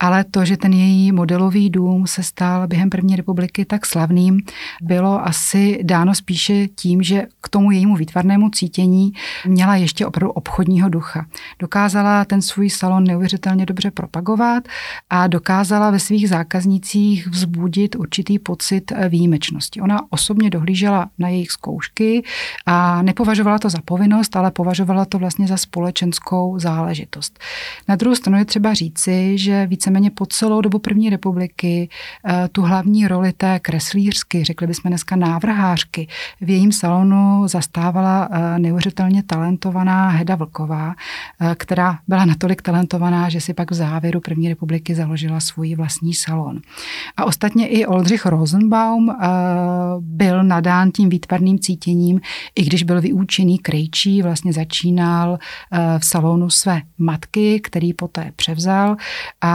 ale 0.00 0.24
to, 0.24 0.44
že 0.44 0.56
ten 0.56 0.72
její 0.72 1.12
modelový 1.12 1.70
dům 1.70 2.06
se 2.06 2.22
stal 2.22 2.66
během 2.66 2.90
první 2.90 3.16
republiky 3.16 3.64
tak 3.64 3.86
slavným, 3.86 4.40
bylo 4.82 5.26
asi 5.26 5.80
dáno 5.82 6.14
spíše 6.14 6.68
tím, 6.68 7.02
že 7.02 7.26
k 7.40 7.48
tomu 7.48 7.70
jejímu 7.70 7.96
výtvarnému 7.96 8.50
cítění 8.50 9.12
měla 9.46 9.76
ještě 9.76 10.06
opravdu 10.06 10.32
obchodního 10.32 10.88
ducha. 10.88 11.26
Dokázala 11.58 12.24
ten 12.24 12.42
svůj 12.42 12.70
salon 12.70 13.04
neuvěřitelně 13.04 13.66
dobře 13.66 13.90
propagovat 13.90 14.68
a 15.10 15.26
dokázala 15.26 15.90
ve 15.90 15.98
svých 15.98 16.28
zákaznících 16.28 17.26
vzbudit 17.26 17.96
určitý 17.96 18.38
pocit 18.38 18.92
výjimečnosti. 19.08 19.80
Ona 19.80 20.00
osobně 20.10 20.50
dohlížela 20.50 21.10
na 21.18 21.28
jejich 21.28 21.50
zkoušky 21.50 22.24
a 22.66 23.02
nepovažovala 23.02 23.58
to 23.58 23.70
za 23.70 23.78
povinnost, 23.84 24.36
ale 24.36 24.50
považovala 24.50 25.04
to 25.04 25.18
vlastně 25.18 25.46
za 25.46 25.56
společenskou 25.56 26.58
záležitost. 26.58 27.38
Na 27.88 27.96
druhou 27.96 28.14
stranu 28.14 28.38
je 28.38 28.44
třeba 28.44 28.74
říci, 28.74 29.38
že 29.38 29.66
víceméně 29.66 30.10
po 30.10 30.26
celou 30.26 30.60
dobu 30.60 30.78
první 30.78 31.10
republiky 31.10 31.88
eh, 32.24 32.48
tu 32.52 32.62
hlavní 32.62 33.08
roli 33.08 33.32
té 33.32 33.60
kreslířky, 33.60 34.44
řekli 34.44 34.66
bychom 34.66 34.88
dneska 34.88 35.16
návrhářky, 35.16 36.08
v 36.40 36.50
jejím 36.50 36.72
salonu 36.72 37.48
zastávala 37.48 38.28
eh, 38.30 38.58
neuvěřitelně 38.58 39.11
neuvěřitelně 39.12 39.22
talentovaná 39.22 40.08
Heda 40.08 40.36
Vlková, 40.36 40.94
eh, 41.40 41.54
která 41.54 41.98
byla 42.08 42.24
natolik 42.24 42.62
talentovaná, 42.62 43.28
že 43.28 43.40
si 43.40 43.54
pak 43.54 43.70
v 43.70 43.74
závěru 43.74 44.20
první 44.20 44.48
republiky 44.48 44.94
založila 44.94 45.40
svůj 45.40 45.74
vlastní 45.74 46.14
salon. 46.14 46.60
A 47.16 47.24
ostatně 47.24 47.68
i 47.68 47.86
Oldřich 47.86 48.26
Rosenbaum 48.26 49.10
eh, 49.10 49.16
byl 50.00 50.44
nadán 50.44 50.90
tím 50.90 51.08
výtvarným 51.08 51.58
cítěním, 51.58 52.20
i 52.54 52.64
když 52.64 52.82
byl 52.82 53.00
vyučený 53.00 53.58
krejčí, 53.58 54.22
vlastně 54.22 54.52
začínal 54.52 55.38
eh, 55.38 55.98
v 55.98 56.04
salonu 56.04 56.50
své 56.50 56.82
matky, 56.98 57.60
který 57.60 57.92
poté 57.92 58.32
převzal. 58.36 58.96
A 59.40 59.52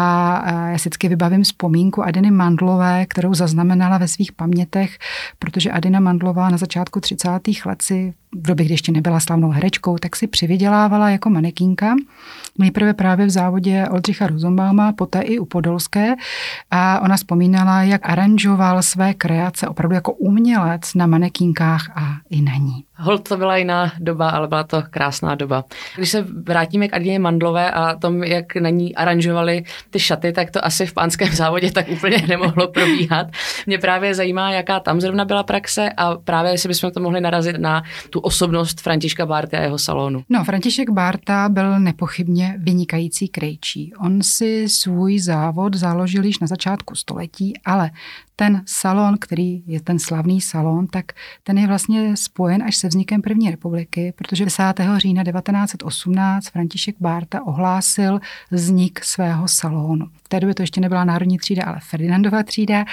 já 0.72 0.77
si 0.77 0.89
vždycky 0.89 1.08
vybavím 1.10 1.43
vzpomínku 1.43 2.03
Adiny 2.03 2.31
Mandlové, 2.31 3.05
kterou 3.05 3.34
zaznamenala 3.34 3.98
ve 3.98 4.08
svých 4.08 4.31
pamětech, 4.31 4.98
protože 5.39 5.72
Adina 5.72 6.00
Mandlová 6.00 6.50
na 6.50 6.58
začátku 6.58 7.00
30. 7.00 7.29
let 7.65 7.81
si 7.81 8.13
v 8.36 8.48
době, 8.48 8.65
kdy 8.65 8.74
ještě 8.74 8.91
nebyla 8.91 9.19
slavnou 9.19 9.50
herečkou, 9.50 9.98
tak 9.98 10.15
si 10.15 10.27
přivydělávala 10.27 11.10
jako 11.10 11.29
manekínka. 11.29 11.96
Nejprve 12.57 12.93
právě 12.93 13.25
v 13.25 13.29
závodě 13.29 13.88
Oldřicha 13.91 14.27
Rosenbauma, 14.27 14.93
poté 14.93 15.22
i 15.22 15.39
u 15.39 15.46
Podolské. 15.46 16.15
A 16.72 17.00
ona 17.00 17.17
vzpomínala, 17.17 17.81
jak 17.81 18.10
aranžoval 18.10 18.84
své 18.84 19.13
kreace 19.13 19.67
opravdu 19.67 19.96
jako 19.96 20.13
umělec 20.13 20.93
na 20.93 21.07
manekínkách 21.07 21.89
a 21.96 22.01
i 22.29 22.41
na 22.41 22.55
ní. 22.55 22.84
Hold 23.00 23.29
to 23.29 23.38
byla 23.38 23.57
jiná 23.57 23.91
doba, 24.00 24.29
ale 24.29 24.48
byla 24.48 24.63
to 24.63 24.84
krásná 24.89 25.36
doba. 25.36 25.63
Když 25.96 26.10
se 26.10 26.25
vrátíme 26.43 26.88
k 26.88 26.93
Adině 26.93 27.19
Mandlové 27.19 27.72
a 27.72 27.96
tom, 27.96 28.24
jak 28.24 28.55
na 28.55 28.69
ní 28.69 28.96
aranžovali 28.96 29.63
ty 29.89 30.00
šaty, 30.00 30.31
tak 30.31 30.51
to 30.51 30.65
asi 30.65 30.86
v 30.86 30.93
pánském 30.93 31.29
závodě 31.29 31.72
tak 31.72 31.89
úplně 31.89 32.17
nemohlo 32.27 32.67
probíhat. 32.67 33.27
Mě 33.65 33.77
právě 33.77 34.15
zajímá, 34.15 34.51
jaká 34.51 34.79
tam 34.79 35.01
zrovna 35.01 35.25
byla 35.25 35.43
praxe 35.43 35.89
a 35.98 36.15
právě 36.15 36.51
jestli 36.51 36.69
bychom 36.69 36.91
to 36.91 37.00
mohli 37.00 37.22
narazit 37.22 37.57
na 37.57 37.84
tu 38.10 38.16
osobnost 38.19 38.81
Františka 38.81 39.25
Bárty 39.25 39.57
a 39.57 39.62
jeho 39.62 39.77
salonu. 39.77 40.24
No, 40.29 40.43
František 40.43 40.89
Bárta 40.89 41.50
byl 41.50 41.79
nepochybně 41.79 42.55
vynikající 42.57 43.27
krejčí. 43.27 43.93
On 44.00 44.24
si 44.24 44.69
svůj 44.69 45.19
závod 45.19 45.75
založil 45.75 46.25
již 46.25 46.39
na 46.39 46.47
začátku 46.47 46.95
století, 46.95 47.53
ale 47.65 47.91
ten 48.39 48.62
salon, 48.65 49.17
který 49.17 49.63
je 49.65 49.82
ten 49.82 50.00
slavný 50.00 50.41
salon, 50.41 50.88
tak 50.88 51.06
ten 51.44 51.58
je 51.58 51.67
vlastně 51.67 52.17
spojen 52.17 52.63
až 52.63 52.77
se 52.77 52.88
vznikem 52.88 53.22
první 53.22 53.51
republiky, 53.51 54.13
protože 54.15 54.46
10. 54.46 54.63
října 54.98 55.24
1918 55.24 56.48
František 56.48 56.96
Bárta 57.00 57.46
ohlásil 57.46 58.20
vznik 58.51 59.03
svého 59.03 59.48
salonu. 59.48 60.06
V 60.24 60.29
té 60.29 60.39
době 60.39 60.56
to 60.56 60.63
ještě 60.63 60.82
nebyla 60.82 61.03
národní 61.03 61.38
třída, 61.38 61.63
ale 61.63 61.79
Ferdinandova 61.79 62.44
třída 62.44 62.86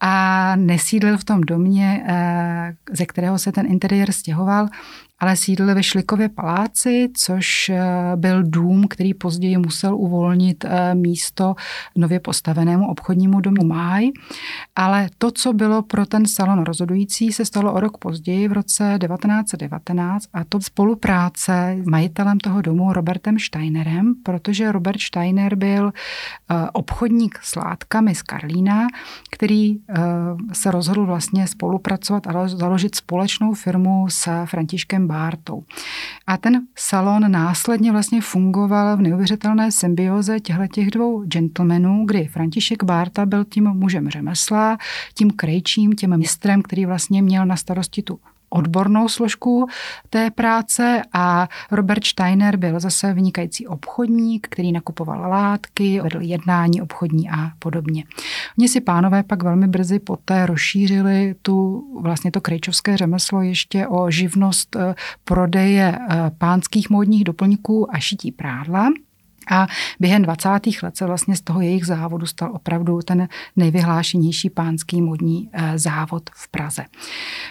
a 0.00 0.56
nesídlil 0.56 1.18
v 1.18 1.24
tom 1.24 1.40
domě, 1.40 2.04
eh, 2.06 2.76
ze 2.92 3.06
kterého 3.06 3.38
se 3.38 3.52
ten 3.52 3.66
interiér 3.66 4.12
stěhoval, 4.12 4.68
ale 5.18 5.36
sídlil 5.36 5.74
ve 5.74 5.82
Šlikově 5.82 6.28
paláci, 6.28 7.08
což 7.14 7.68
eh, 7.68 7.82
byl 8.16 8.42
dům, 8.42 8.88
který 8.88 9.14
později 9.14 9.58
musel 9.58 9.96
uvolnit 9.96 10.64
eh, 10.64 10.94
místo 10.94 11.54
nově 11.96 12.20
postavenému 12.20 12.88
obchodnímu 12.88 13.40
domu 13.40 13.64
Máj. 13.64 14.10
Ale 14.76 15.08
to, 15.18 15.30
co 15.30 15.52
bylo 15.52 15.82
pro 15.82 16.06
ten 16.06 16.26
salon 16.26 16.64
rozhodující, 16.64 17.32
se 17.32 17.44
stalo 17.44 17.72
o 17.72 17.80
rok 17.80 17.98
později 17.98 18.48
v 18.48 18.52
roce 18.52 18.98
1919 19.06 20.28
a 20.32 20.44
to 20.44 20.60
spolupráce 20.60 21.76
s 21.82 21.86
majitelem 21.86 22.38
toho 22.38 22.62
domu 22.62 22.92
Robertem 22.92 23.38
Steinerem, 23.38 24.14
protože 24.22 24.72
Robert 24.72 25.00
Steiner 25.00 25.54
byl 25.54 25.92
eh, 26.50 26.70
obchodník 26.72 27.38
s 27.42 27.56
látkami 27.56 28.14
z 28.14 28.22
Karlína, 28.22 28.86
který 29.30 29.78
se 30.52 30.70
rozhodl 30.70 31.06
vlastně 31.06 31.46
spolupracovat 31.46 32.26
a 32.26 32.48
založit 32.48 32.94
společnou 32.94 33.54
firmu 33.54 34.06
s 34.08 34.44
Františkem 34.44 35.05
Bártou. 35.06 35.64
A 36.26 36.36
ten 36.36 36.66
salon 36.78 37.30
následně 37.30 37.92
vlastně 37.92 38.20
fungoval 38.20 38.96
v 38.96 39.00
neuvěřitelné 39.00 39.72
symbioze 39.72 40.40
těchto 40.40 40.80
dvou 40.90 41.24
gentlemanů, 41.24 42.04
kdy 42.06 42.24
František 42.24 42.84
Bárta 42.84 43.26
byl 43.26 43.44
tím 43.44 43.64
mužem 43.64 44.08
řemesla, 44.08 44.78
tím 45.14 45.30
krejčím, 45.30 45.92
tím 45.92 46.16
mistrem, 46.16 46.62
který 46.62 46.86
vlastně 46.86 47.22
měl 47.22 47.46
na 47.46 47.56
starosti 47.56 48.02
tu 48.02 48.18
odbornou 48.56 49.08
složku 49.08 49.66
té 50.10 50.30
práce 50.30 51.02
a 51.12 51.48
Robert 51.70 52.04
Steiner 52.04 52.56
byl 52.56 52.80
zase 52.80 53.12
vynikající 53.12 53.66
obchodník, 53.66 54.46
který 54.50 54.72
nakupoval 54.72 55.30
látky, 55.30 56.00
vedl 56.00 56.20
jednání 56.20 56.82
obchodní 56.82 57.30
a 57.30 57.50
podobně. 57.58 58.04
Oni 58.58 58.68
si 58.68 58.80
pánové 58.80 59.22
pak 59.22 59.42
velmi 59.42 59.66
brzy 59.68 59.98
poté 59.98 60.46
rozšířili 60.46 61.34
tu 61.42 61.84
vlastně 62.02 62.30
to 62.30 62.40
krejčovské 62.40 62.96
řemeslo 62.96 63.42
ještě 63.42 63.86
o 63.86 64.10
živnost 64.10 64.76
eh, 64.76 64.94
prodeje 65.24 65.98
eh, 65.98 66.30
pánských 66.38 66.90
módních 66.90 67.24
doplňků 67.24 67.94
a 67.94 67.98
šití 67.98 68.32
prádla. 68.32 68.88
A 69.50 69.66
během 70.00 70.22
20. 70.22 70.48
let 70.82 70.96
se 70.96 71.06
vlastně 71.06 71.36
z 71.36 71.40
toho 71.40 71.60
jejich 71.60 71.86
závodu 71.86 72.26
stal 72.26 72.50
opravdu 72.52 73.02
ten 73.02 73.28
nejvyhlášenější 73.56 74.50
pánský 74.50 75.02
modní 75.02 75.50
eh, 75.52 75.78
závod 75.78 76.30
v 76.34 76.48
Praze. 76.48 76.84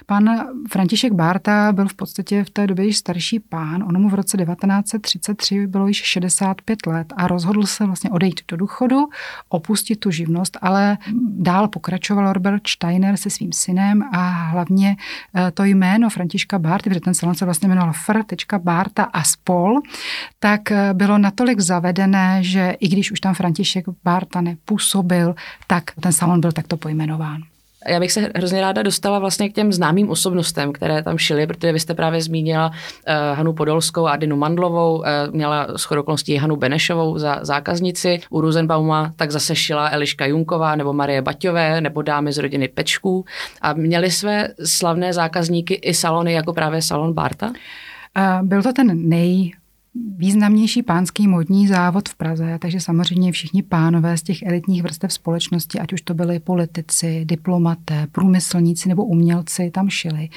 Pan 0.06 0.30
František 0.72 1.14
Bárta 1.14 1.72
byl 1.72 1.88
v 1.88 1.94
podstatě 1.94 2.44
v 2.44 2.50
té 2.50 2.68
době 2.68 2.86
již 2.86 2.98
starší 2.98 3.40
pán. 3.40 3.84
Ono 3.84 4.00
mu 4.00 4.10
v 4.10 4.14
roce 4.14 4.38
1933 4.38 5.68
bylo 5.68 5.88
již 5.88 6.04
65 6.04 6.86
let 6.86 7.14
a 7.18 7.28
rozhodl 7.28 7.66
se 7.66 7.86
vlastně 7.86 8.10
odejít 8.10 8.42
do 8.48 8.58
důchodu, 8.58 9.08
opustit 9.50 10.00
tu 10.00 10.12
živnost, 10.12 10.58
ale 10.62 10.98
dál 11.28 11.68
pokračoval 11.68 12.34
Robert 12.34 12.68
Steiner 12.68 13.18
se 13.18 13.30
svým 13.30 13.54
synem 13.54 14.04
a 14.12 14.30
hlavně 14.30 14.96
eh, 15.36 15.52
to 15.52 15.64
jméno 15.64 16.10
Františka 16.10 16.60
Bárty, 16.60 16.90
protože 16.90 17.00
ten 17.00 17.14
salon 17.14 17.36
se 17.36 17.46
vlastně 17.46 17.68
jmenoval 17.68 17.94
Fr. 17.94 18.16
Bárta 18.58 19.04
a 19.04 19.24
spol, 19.24 19.80
tak 20.40 20.72
eh, 20.72 20.94
bylo 20.94 21.18
natolik 21.18 21.60
zavedené, 21.60 21.85
zavedené, 21.86 22.44
že 22.44 22.76
i 22.80 22.88
když 22.88 23.12
už 23.12 23.20
tam 23.20 23.34
František 23.34 23.86
Bárta 24.04 24.42
nepůsobil, 24.42 25.36
tak 25.68 25.84
ten 26.02 26.12
salon 26.12 26.42
byl 26.42 26.52
takto 26.52 26.78
pojmenován. 26.78 27.42
Já 27.88 28.00
bych 28.00 28.12
se 28.12 28.32
hrozně 28.36 28.62
ráda 28.62 28.84
dostala 28.84 29.20
vlastně 29.20 29.50
k 29.50 29.54
těm 29.54 29.74
známým 29.74 30.10
osobnostem, 30.10 30.74
které 30.74 31.04
tam 31.04 31.18
šily, 31.18 31.48
protože 31.48 31.72
vy 31.72 31.80
jste 31.80 31.94
právě 31.94 32.22
zmínila 32.22 32.68
uh, 32.70 33.38
Hanu 33.38 33.54
Podolskou 33.54 34.06
a 34.06 34.16
Dinu 34.16 34.36
Mandlovou, 34.36 34.98
uh, 34.98 35.06
měla 35.32 35.68
s 35.76 35.92
okolností 35.92 36.36
Hanu 36.36 36.56
Benešovou 36.56 37.18
za 37.18 37.40
zákaznici, 37.42 38.20
u 38.30 38.42
Rosenbauma 38.42 39.14
tak 39.16 39.32
zase 39.32 39.56
šila 39.56 39.90
Eliška 39.90 40.26
Junková 40.26 40.76
nebo 40.76 40.94
Marie 40.94 41.22
Baťové 41.22 41.82
nebo 41.82 42.02
dámy 42.02 42.34
z 42.34 42.38
rodiny 42.38 42.68
Pečků 42.68 43.26
a 43.62 43.74
měli 43.74 44.12
své 44.12 44.48
slavné 44.66 45.14
zákazníky 45.14 45.74
i 45.74 45.94
salony 45.94 46.34
jako 46.34 46.54
právě 46.54 46.82
salon 46.82 47.14
Barta? 47.14 47.48
Uh, 47.48 48.48
byl 48.48 48.64
to 48.64 48.74
ten 48.74 49.10
nej 49.10 49.54
významnější 50.18 50.84
pánský 50.84 51.28
modní 51.28 51.68
závod 51.68 52.10
v 52.10 52.16
Praze, 52.16 52.58
takže 52.62 52.80
samozřejmě 52.80 53.32
všichni 53.32 53.64
pánové 53.64 54.18
z 54.18 54.24
těch 54.24 54.44
elitních 54.44 54.84
vrstev 54.84 55.14
společnosti, 55.14 55.80
ať 55.80 55.94
už 55.94 56.02
to 56.02 56.14
byli 56.14 56.40
politici, 56.40 57.26
diplomaté, 57.26 58.08
průmyslníci 58.12 58.90
nebo 58.90 59.06
umělci, 59.06 59.72
tam 59.72 59.90
šili. 59.90 60.30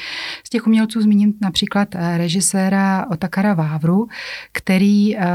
Z 0.45 0.51
těch 0.51 0.67
umělců 0.67 1.01
zmíním 1.01 1.35
například 1.43 1.95
eh, 1.95 2.19
režiséra 2.19 3.07
Otakara 3.11 3.55
Vávru, 3.55 4.09
který 4.53 5.17
eh, 5.17 5.27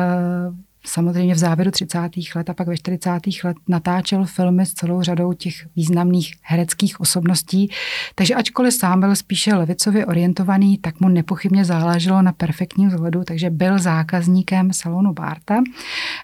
samozřejmě 0.85 1.35
v 1.35 1.37
závěru 1.37 1.71
30. 1.71 1.99
let 2.35 2.49
a 2.49 2.53
pak 2.53 2.67
ve 2.67 2.77
40. 2.77 3.09
let 3.43 3.57
natáčel 3.67 4.25
filmy 4.25 4.65
s 4.65 4.73
celou 4.73 5.01
řadou 5.01 5.33
těch 5.33 5.67
významných 5.75 6.33
hereckých 6.41 7.01
osobností. 7.01 7.69
Takže 8.15 8.35
ačkoliv 8.35 8.73
sám 8.73 8.99
byl 8.99 9.15
spíše 9.15 9.53
levicově 9.53 10.05
orientovaný, 10.05 10.77
tak 10.77 10.99
mu 10.99 11.09
nepochybně 11.09 11.65
záleželo 11.65 12.21
na 12.21 12.31
perfektním 12.31 12.89
vzhledu, 12.89 13.23
takže 13.23 13.49
byl 13.49 13.79
zákazníkem 13.79 14.73
salonu 14.73 15.13
Barta. 15.13 15.61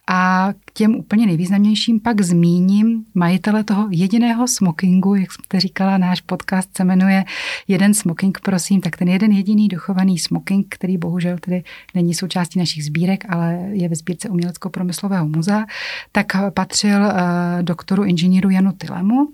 A 0.08 0.50
k 0.66 0.72
těm 0.72 0.96
úplně 0.96 1.26
nejvýznamnějším 1.26 2.00
pak 2.00 2.22
zmíním 2.22 3.06
majitele 3.14 3.64
toho 3.64 3.88
jediného 3.92 4.48
smokingu, 4.48 5.16
jak 5.16 5.32
jste 5.32 5.60
říkala, 5.60 5.98
náš 5.98 6.22
podcast 6.22 6.78
se 6.78 6.84
jmenuje 6.84 7.26
Jeden 7.68 7.94
smoking, 7.94 8.40
prosím, 8.40 8.82
tak 8.82 8.98
ten 8.98 9.08
jeden 9.08 9.32
jediný 9.32 9.68
dochovaný 9.68 10.20
smoking, 10.20 10.66
který 10.70 10.98
bohužel 10.98 11.38
tedy 11.38 11.64
není 11.96 12.14
součástí 12.14 12.60
našich 12.60 12.86
sbírek, 12.86 13.26
ale 13.30 13.54
je 13.72 13.90
ve 13.90 13.96
sbírce 13.96 14.30
uměl 14.30 14.49
Umělecko-promyslového 14.50 15.28
muzea, 15.28 15.66
tak 16.12 16.26
patřil 16.54 17.06
eh, 17.06 17.14
doktoru 17.62 18.04
inženýru 18.04 18.50
Janu 18.50 18.72
Tylemu. 18.72 19.28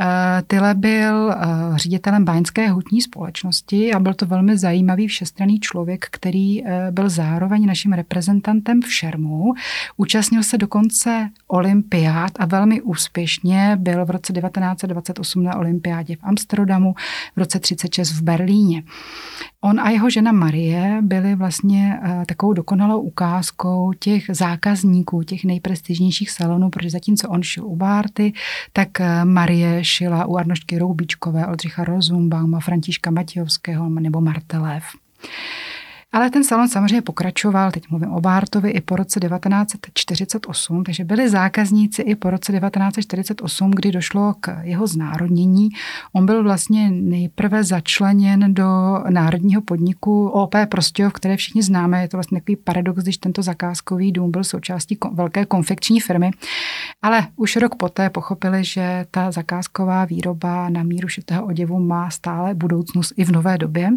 Eh, 0.00 0.42
Tyle 0.46 0.74
byl 0.74 1.30
eh, 1.30 1.36
ředitelem 1.74 2.24
Báňské 2.24 2.70
hutní 2.70 3.02
společnosti 3.02 3.92
a 3.92 3.98
byl 4.00 4.14
to 4.14 4.26
velmi 4.26 4.58
zajímavý 4.58 5.08
všestranný 5.08 5.60
člověk, 5.60 6.06
který 6.10 6.64
byl 6.90 7.08
zároveň 7.08 7.66
naším 7.66 7.92
reprezentantem 7.92 8.82
v 8.82 8.92
Šermu. 8.92 9.54
Účastnil 9.96 10.42
se 10.42 10.58
dokonce 10.58 11.30
olympiád 11.48 12.32
a 12.38 12.46
velmi 12.46 12.82
úspěšně 12.82 13.76
byl 13.80 14.04
v 14.04 14.10
roce 14.10 14.32
1928 14.32 15.44
na 15.44 15.56
olympiádě 15.56 16.16
v 16.16 16.24
Amsterdamu, 16.24 16.94
v 17.36 17.38
roce 17.38 17.60
36 17.60 18.12
v 18.12 18.22
Berlíně. 18.22 18.82
On 19.60 19.80
a 19.80 19.90
jeho 19.90 20.10
žena 20.10 20.32
Marie 20.32 20.98
byli 21.02 21.34
vlastně 21.34 22.00
takovou 22.26 22.52
dokonalou 22.52 23.00
ukázkou 23.00 23.92
těch 23.98 24.24
zákazníků 24.28 25.22
těch 25.22 25.44
nejprestižnějších 25.44 26.30
salonů, 26.30 26.70
protože 26.70 26.90
zatímco 26.90 27.28
on 27.28 27.42
šil 27.42 27.66
u 27.66 27.76
Bárty, 27.76 28.32
tak 28.72 29.00
eh, 29.00 29.24
Marie 29.24 29.84
šila 29.84 30.26
u 30.26 30.36
Arnošky 30.36 30.78
Roubičkové, 30.78 31.46
Oldřicha 31.46 31.84
Rozumbauma, 31.84 32.60
Františka 32.60 33.10
Matějovského 33.10 33.88
nebo 33.88 34.20
Martelev. 34.20 34.84
Ale 36.16 36.30
ten 36.30 36.44
salon 36.44 36.68
samozřejmě 36.68 37.02
pokračoval, 37.02 37.70
teď 37.70 37.90
mluvím 37.90 38.10
o 38.10 38.20
Bártovi, 38.20 38.70
i 38.70 38.80
po 38.80 38.96
roce 38.96 39.20
1948, 39.20 40.84
takže 40.84 41.04
byli 41.04 41.28
zákazníci 41.28 42.02
i 42.02 42.14
po 42.14 42.30
roce 42.30 42.52
1948, 42.52 43.70
kdy 43.70 43.92
došlo 43.92 44.34
k 44.40 44.56
jeho 44.62 44.86
znárodnění. 44.86 45.68
On 46.12 46.26
byl 46.26 46.42
vlastně 46.42 46.90
nejprve 46.90 47.64
začleněn 47.64 48.54
do 48.54 48.64
národního 49.10 49.62
podniku 49.62 50.28
OP 50.28 50.54
Prostějov, 50.68 51.12
které 51.12 51.36
všichni 51.36 51.62
známe. 51.62 52.02
Je 52.02 52.08
to 52.08 52.16
vlastně 52.16 52.40
takový 52.40 52.56
paradox, 52.56 53.02
když 53.02 53.18
tento 53.18 53.42
zakázkový 53.42 54.12
dům 54.12 54.30
byl 54.30 54.44
součástí 54.44 54.98
velké 55.12 55.44
konfekční 55.44 56.00
firmy. 56.00 56.30
Ale 57.02 57.26
už 57.36 57.56
rok 57.56 57.74
poté 57.74 58.10
pochopili, 58.10 58.64
že 58.64 59.06
ta 59.10 59.30
zakázková 59.30 60.04
výroba 60.04 60.68
na 60.68 60.82
míru 60.82 61.08
šitého 61.08 61.46
oděvu 61.46 61.80
má 61.80 62.10
stále 62.10 62.54
budoucnost 62.54 63.12
i 63.16 63.24
v 63.24 63.32
nové 63.32 63.58
době. 63.58 63.90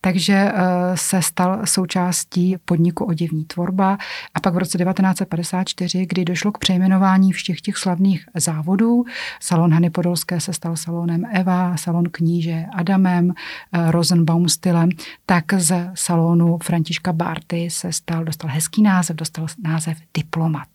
Takže 0.00 0.34
eh, 0.34 0.52
se 0.94 1.22
stal 1.46 1.66
součástí 1.66 2.56
podniku 2.64 3.04
Oděvní 3.04 3.44
tvorba 3.44 3.98
a 4.34 4.40
pak 4.40 4.54
v 4.54 4.58
roce 4.58 4.78
1954, 4.78 6.06
kdy 6.06 6.24
došlo 6.24 6.52
k 6.52 6.58
přejmenování 6.58 7.32
všech 7.32 7.60
těch 7.60 7.76
slavných 7.76 8.28
závodů, 8.34 9.04
salon 9.40 9.72
Hany 9.72 9.90
Podolské 9.90 10.40
se 10.40 10.52
stal 10.52 10.76
salonem 10.76 11.24
Eva, 11.32 11.76
salon 11.76 12.04
kníže 12.10 12.64
Adamem, 12.76 13.32
eh, 13.72 13.90
Rosenbaum 13.90 14.48
stylem, 14.48 14.88
tak 15.26 15.44
z 15.56 15.90
salonu 15.94 16.58
Františka 16.62 17.12
Barty 17.12 17.70
se 17.70 17.92
stal, 17.92 18.24
dostal 18.24 18.50
hezký 18.50 18.82
název, 18.82 19.16
dostal 19.16 19.46
název 19.62 19.98
Diplomat. 20.14 20.68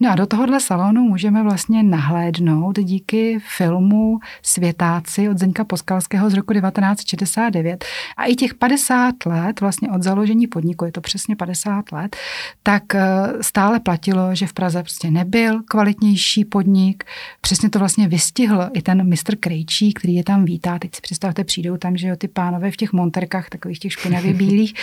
No 0.00 0.10
a 0.10 0.14
do 0.14 0.26
tohohle 0.26 0.60
salonu 0.60 1.02
můžeme 1.02 1.42
vlastně 1.42 1.82
nahlédnout 1.82 2.78
díky 2.78 3.38
filmu 3.56 4.18
Světáci 4.42 5.28
od 5.28 5.38
Zeňka 5.38 5.64
Poskalského 5.64 6.30
z 6.30 6.34
roku 6.34 6.52
1969 6.52 7.84
a 8.16 8.24
i 8.24 8.34
těch 8.34 8.54
50 8.54 9.26
let 9.26 9.60
vlastně 9.60 9.90
od 9.90 9.97
od 9.98 10.02
založení 10.02 10.46
podniku, 10.46 10.84
je 10.84 10.92
to 10.92 11.00
přesně 11.00 11.36
50 11.36 11.92
let, 11.92 12.16
tak 12.62 12.94
eh, 12.94 13.02
stále 13.40 13.80
platilo, 13.80 14.34
že 14.34 14.46
v 14.46 14.52
Praze 14.52 14.82
prostě 14.82 15.10
nebyl 15.10 15.62
kvalitnější 15.62 16.44
podnik. 16.44 17.04
Přesně 17.40 17.70
to 17.70 17.78
vlastně 17.78 18.08
vystihl 18.08 18.70
i 18.74 18.82
ten 18.82 19.08
mistr 19.08 19.36
Krejčí, 19.36 19.92
který 19.92 20.14
je 20.14 20.24
tam 20.24 20.44
vítá. 20.44 20.78
Teď 20.78 20.94
si 20.94 21.00
představte, 21.00 21.44
přijdou 21.44 21.76
tam, 21.76 21.96
že 21.96 22.08
jo, 22.08 22.16
ty 22.16 22.28
pánové 22.28 22.70
v 22.70 22.76
těch 22.76 22.92
monterkách, 22.92 23.48
takových 23.48 23.78
těch 23.78 23.92
špinavě 23.92 24.34
bílých. 24.40 24.74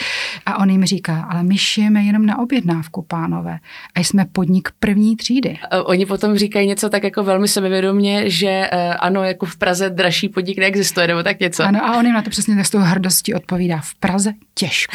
A 0.45 0.57
on 0.59 0.69
jim 0.69 0.85
říká, 0.85 1.21
ale 1.21 1.43
my 1.43 1.57
šijeme 1.57 2.03
jenom 2.03 2.25
na 2.25 2.39
objednávku, 2.39 3.01
pánové. 3.01 3.59
A 3.95 3.99
jsme 3.99 4.25
podnik 4.25 4.69
první 4.79 5.15
třídy. 5.15 5.57
Oni 5.85 6.05
potom 6.05 6.35
říkají 6.37 6.67
něco 6.67 6.89
tak 6.89 7.03
jako 7.03 7.23
velmi 7.23 7.47
sebevědomě, 7.47 8.29
že 8.29 8.69
eh, 8.71 8.93
ano, 8.93 9.23
jako 9.23 9.45
v 9.45 9.57
Praze 9.57 9.89
dražší 9.89 10.29
podnik 10.29 10.57
neexistuje, 10.57 11.07
nebo 11.07 11.23
tak 11.23 11.39
něco. 11.39 11.63
Ano, 11.63 11.85
a 11.85 11.97
on 11.97 12.05
jim 12.05 12.13
na 12.13 12.21
to 12.21 12.29
přesně 12.29 12.63
s 12.63 12.69
tou 12.69 12.79
hrdostí 12.79 13.33
odpovídá. 13.33 13.81
V 13.83 13.95
Praze 13.95 14.33
těžko. 14.53 14.94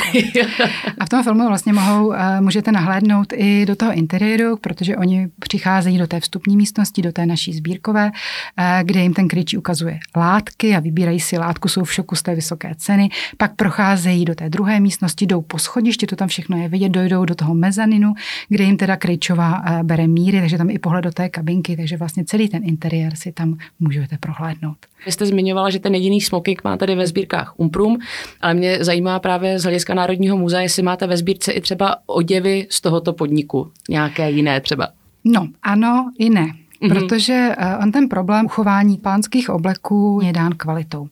A 0.98 1.06
v 1.06 1.08
tom 1.08 1.22
filmu 1.22 1.48
vlastně 1.48 1.72
mohou, 1.72 2.12
eh, 2.12 2.40
můžete 2.40 2.72
nahlédnout 2.72 3.32
i 3.36 3.66
do 3.66 3.76
toho 3.76 3.92
interiéru, 3.92 4.56
protože 4.56 4.96
oni 4.96 5.28
přicházejí 5.38 5.98
do 5.98 6.06
té 6.06 6.20
vstupní 6.20 6.56
místnosti, 6.56 7.02
do 7.02 7.12
té 7.12 7.26
naší 7.26 7.52
sbírkové, 7.52 8.10
eh, 8.56 8.80
kde 8.84 9.00
jim 9.00 9.14
ten 9.14 9.28
kryčí 9.28 9.58
ukazuje 9.58 9.98
látky 10.16 10.76
a 10.76 10.80
vybírají 10.80 11.20
si 11.20 11.38
látku, 11.38 11.68
jsou 11.68 11.84
v 11.84 11.92
šoku 11.92 12.16
z 12.16 12.22
té 12.22 12.34
vysoké 12.34 12.74
ceny, 12.76 13.08
pak 13.36 13.56
procházejí 13.56 14.24
do 14.24 14.34
té 14.34 14.50
druhé 14.50 14.80
místnosti, 14.80 15.26
jdou 15.26 15.40
po 15.40 15.58
schodišti, 15.58 16.06
to 16.06 16.16
tam 16.16 16.28
všechno 16.28 16.56
je 16.56 16.68
vidět, 16.68 16.88
dojdou 16.88 17.24
do 17.24 17.34
toho 17.34 17.54
mezaninu, 17.54 18.14
kde 18.48 18.64
jim 18.64 18.76
teda 18.76 18.96
Krejčová 18.96 19.62
eh, 19.66 19.82
bere 19.82 20.06
míry, 20.06 20.40
takže 20.40 20.58
tam 20.58 20.70
i 20.70 20.78
pohled 20.78 21.04
do 21.04 21.10
té 21.10 21.28
kabinky, 21.28 21.76
takže 21.76 21.96
vlastně 21.96 22.24
celý 22.24 22.48
ten 22.48 22.64
interiér 22.64 23.16
si 23.16 23.32
tam 23.32 23.58
můžete 23.80 24.18
prohlédnout. 24.18 24.76
Vy 25.06 25.12
jste 25.12 25.26
zmiňovala, 25.26 25.70
že 25.70 25.78
ten 25.78 25.94
jediný 25.94 26.20
smoking 26.20 26.64
má 26.64 26.76
tady 26.76 26.94
ve 26.94 27.06
sbírkách 27.06 27.54
Umprum, 27.56 27.98
ale 28.40 28.54
mě 28.54 28.84
zajímá 28.84 29.18
právě 29.18 29.58
z 29.58 29.62
hlediska 29.62 29.89
Národního 29.94 30.36
muzea, 30.36 30.60
jestli 30.60 30.82
máte 30.82 31.06
ve 31.06 31.16
sbírce 31.16 31.52
i 31.52 31.60
třeba 31.60 31.96
oděvy 32.06 32.66
z 32.70 32.80
tohoto 32.80 33.12
podniku, 33.12 33.72
nějaké 33.88 34.30
jiné 34.30 34.60
třeba. 34.60 34.88
No, 35.24 35.48
ano 35.62 36.12
i 36.18 36.30
ne. 36.30 36.59
Mm-hmm. 36.82 36.88
Protože 36.88 37.54
eh, 37.58 37.76
on 37.76 37.92
ten 37.92 38.08
problém 38.08 38.46
uchování 38.46 38.98
pánských 38.98 39.50
obleků 39.50 40.20
je 40.22 40.32
dán 40.32 40.52
kvalitou. 40.56 41.08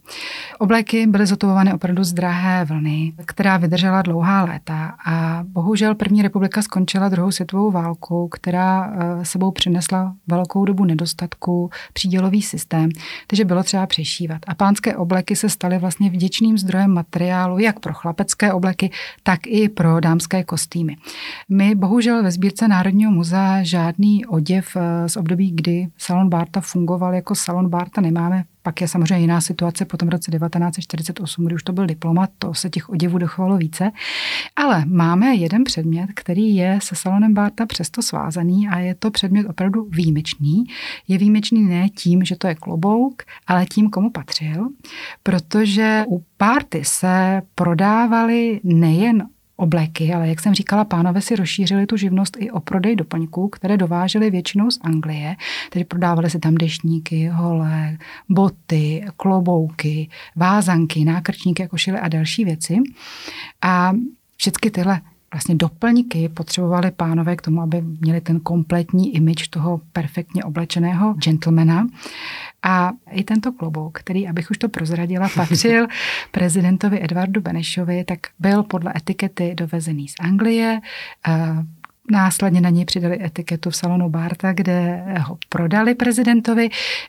Obleky 0.59 1.07
byly 1.07 1.27
zotovovány 1.27 1.73
opravdu 1.73 2.05
z 2.05 2.13
drahé 2.13 2.65
vlny, 2.65 3.13
která 3.27 3.57
vydržela 3.57 4.03
dlouhá 4.03 4.45
léta 4.45 4.95
a 5.07 5.45
bohužel 5.49 5.95
první 5.95 6.23
republika 6.23 6.63
skončila 6.63 7.09
druhou 7.09 7.31
světovou 7.31 7.71
válkou, 7.71 8.29
která 8.29 8.93
eh, 8.93 9.25
sebou 9.25 9.51
přinesla 9.51 10.15
velkou 10.27 10.65
dobu 10.65 10.85
nedostatku, 10.85 11.71
přídělový 11.93 12.43
systém, 12.43 12.91
takže 13.27 13.45
bylo 13.45 13.63
třeba 13.63 13.87
přešívat. 13.87 14.39
A 14.47 14.55
pánské 14.55 14.97
obleky 14.97 15.37
se 15.37 15.49
staly 15.49 15.79
vlastně 15.79 16.11
vděčným 16.11 16.59
zdrojem 16.59 16.91
materiálu 16.91 17.59
jak 17.59 17.81
pro 17.81 17.95
chlapecké 17.95 18.53
obleky, 18.53 18.91
tak 19.23 19.41
i 19.47 19.69
pro 19.69 20.01
dámské 20.01 20.45
kostýmy. 20.45 20.97
My 21.49 21.75
bohužel 21.75 22.23
ve 22.23 22.31
sbírce 22.31 22.69
Národního 22.69 23.11
muzea 23.11 23.63
žádný 23.63 24.27
oděv 24.27 24.77
eh, 24.77 25.09
z 25.09 25.17
období 25.17 25.58
kdy 25.59 25.89
salon 25.99 26.29
Barta 26.29 26.61
fungoval 26.61 27.15
jako 27.15 27.35
salon 27.35 27.69
Barta 27.69 28.01
nemáme. 28.01 28.45
Pak 28.63 28.81
je 28.81 28.89
samozřejmě 28.89 29.19
jiná 29.19 29.41
situace 29.41 29.85
po 29.85 29.97
tom 29.97 30.09
roce 30.09 30.31
1948, 30.31 31.47
kdy 31.47 31.55
už 31.55 31.63
to 31.63 31.73
byl 31.73 31.87
diplomat, 31.87 32.31
to 32.39 32.55
se 32.55 32.71
těch 32.71 32.89
oděvů 32.89 33.19
dochovalo 33.19 33.57
více. 33.57 33.91
Ale 34.57 34.85
máme 34.85 35.35
jeden 35.35 35.65
předmět, 35.65 36.11
který 36.15 36.57
je 36.57 36.79
se 36.83 36.95
salonem 36.95 37.35
Barta 37.35 37.67
přesto 37.67 38.03
svázaný 38.03 38.69
a 38.69 38.79
je 38.79 38.95
to 38.95 39.11
předmět 39.11 39.47
opravdu 39.47 39.89
výjimečný. 39.91 40.65
Je 41.09 41.19
výjimečný 41.19 41.63
ne 41.63 41.89
tím, 41.89 42.25
že 42.25 42.37
to 42.37 42.47
je 42.47 42.55
klobouk, 42.55 43.23
ale 43.47 43.67
tím, 43.67 43.91
komu 43.91 44.11
patřil, 44.11 44.69
protože 45.23 46.05
u 46.09 46.25
Barty 46.39 46.85
se 46.85 47.43
prodávaly 47.55 48.61
nejen 48.65 49.29
obleky, 49.59 50.15
ale 50.15 50.29
jak 50.29 50.41
jsem 50.41 50.55
říkala, 50.55 50.85
pánové 50.85 51.21
si 51.21 51.37
rozšířili 51.37 51.87
tu 51.87 51.97
živnost 51.97 52.37
i 52.41 52.51
o 52.51 52.61
prodej 52.61 52.97
doplňků, 52.97 53.49
které 53.49 53.77
dovážely 53.77 54.31
většinou 54.31 54.71
z 54.71 54.79
Anglie, 54.83 55.37
takže 55.71 55.85
prodávali 55.85 56.31
se 56.31 56.39
tam 56.39 56.55
deštníky, 56.55 57.29
hole, 57.29 57.99
boty, 58.29 59.05
klobouky, 59.17 60.09
vázanky, 60.37 61.05
nákrčníky, 61.05 61.69
košile 61.69 62.01
a 62.01 62.09
další 62.09 62.45
věci. 62.45 62.77
A 63.63 63.93
všechny 64.37 64.71
tyhle 64.71 65.01
vlastně 65.33 65.55
doplňky 65.55 66.29
potřebovali 66.29 66.91
pánové 66.91 67.37
k 67.37 67.43
tomu, 67.43 67.63
aby 67.63 67.83
měli 67.83 68.21
ten 68.21 68.41
kompletní 68.41 69.17
image 69.17 69.49
toho 69.51 69.81
perfektně 69.93 70.45
oblečeného 70.45 71.15
gentlemana. 71.15 71.87
A 72.63 72.91
i 73.11 73.25
tento 73.25 73.53
klobouk, 73.53 73.99
který, 73.99 74.29
abych 74.29 74.51
už 74.51 74.59
to 74.59 74.69
prozradila, 74.69 75.29
patřil 75.35 75.87
prezidentovi 76.31 77.05
Edvardu 77.05 77.41
Benešovi, 77.41 78.05
tak 78.05 78.19
byl 78.39 78.63
podle 78.63 78.93
etikety 78.97 79.55
dovezený 79.55 80.09
z 80.09 80.15
Anglie. 80.21 80.81
Následně 82.11 82.61
na 82.61 82.71
něj 82.71 82.85
přidali 82.85 83.25
etiketu 83.25 83.71
v 83.71 83.77
salonu 83.77 84.09
Barta, 84.09 84.53
kde 84.53 85.05
ho 85.21 85.39
prodali 85.49 85.95
prezidentovi 85.95 86.69